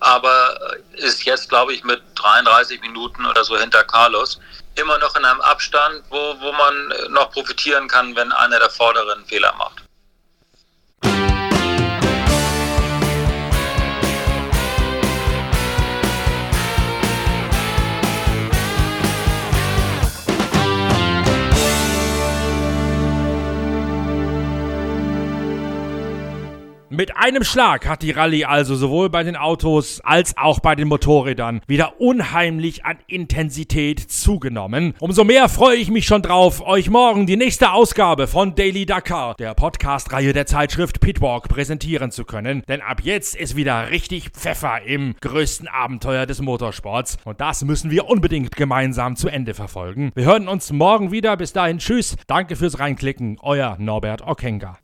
Aber 0.00 0.58
ist 0.92 1.24
jetzt, 1.24 1.48
glaube 1.48 1.74
ich, 1.74 1.84
mit 1.84 2.02
33 2.16 2.80
Minuten 2.80 3.26
oder 3.26 3.44
so 3.44 3.56
hinter 3.56 3.84
Carlos 3.84 4.40
immer 4.74 4.98
noch 4.98 5.14
in 5.16 5.24
einem 5.24 5.40
Abstand, 5.40 6.02
wo, 6.08 6.34
wo 6.40 6.52
man 6.52 6.92
noch 7.10 7.30
profitieren 7.30 7.88
kann, 7.88 8.16
wenn 8.16 8.32
einer 8.32 8.58
der 8.58 8.70
Vorderen 8.70 9.24
Fehler 9.26 9.54
macht. 9.58 9.82
Mit 27.00 27.16
einem 27.16 27.44
Schlag 27.44 27.88
hat 27.88 28.02
die 28.02 28.10
Rallye 28.10 28.44
also 28.44 28.74
sowohl 28.74 29.08
bei 29.08 29.22
den 29.22 29.34
Autos 29.34 30.02
als 30.04 30.36
auch 30.36 30.60
bei 30.60 30.74
den 30.74 30.86
Motorrädern 30.86 31.62
wieder 31.66 31.98
unheimlich 31.98 32.84
an 32.84 32.98
Intensität 33.06 34.00
zugenommen. 34.00 34.92
Umso 34.98 35.24
mehr 35.24 35.48
freue 35.48 35.78
ich 35.78 35.90
mich 35.90 36.04
schon 36.04 36.20
drauf, 36.20 36.60
euch 36.60 36.90
morgen 36.90 37.24
die 37.24 37.38
nächste 37.38 37.72
Ausgabe 37.72 38.26
von 38.26 38.54
Daily 38.54 38.84
Dakar, 38.84 39.34
der 39.36 39.54
Podcast-Reihe 39.54 40.34
der 40.34 40.44
Zeitschrift 40.44 41.00
Pitwalk, 41.00 41.48
präsentieren 41.48 42.10
zu 42.10 42.26
können. 42.26 42.64
Denn 42.68 42.82
ab 42.82 43.00
jetzt 43.02 43.34
ist 43.34 43.56
wieder 43.56 43.90
richtig 43.90 44.28
Pfeffer 44.32 44.82
im 44.84 45.14
größten 45.22 45.68
Abenteuer 45.68 46.26
des 46.26 46.42
Motorsports. 46.42 47.16
Und 47.24 47.40
das 47.40 47.64
müssen 47.64 47.90
wir 47.90 48.10
unbedingt 48.10 48.56
gemeinsam 48.56 49.16
zu 49.16 49.28
Ende 49.28 49.54
verfolgen. 49.54 50.12
Wir 50.14 50.26
hören 50.26 50.48
uns 50.48 50.70
morgen 50.70 51.12
wieder. 51.12 51.38
Bis 51.38 51.54
dahin, 51.54 51.78
tschüss. 51.78 52.18
Danke 52.26 52.56
fürs 52.56 52.78
Reinklicken. 52.78 53.38
Euer 53.40 53.76
Norbert 53.78 54.20
Okenga. 54.20 54.76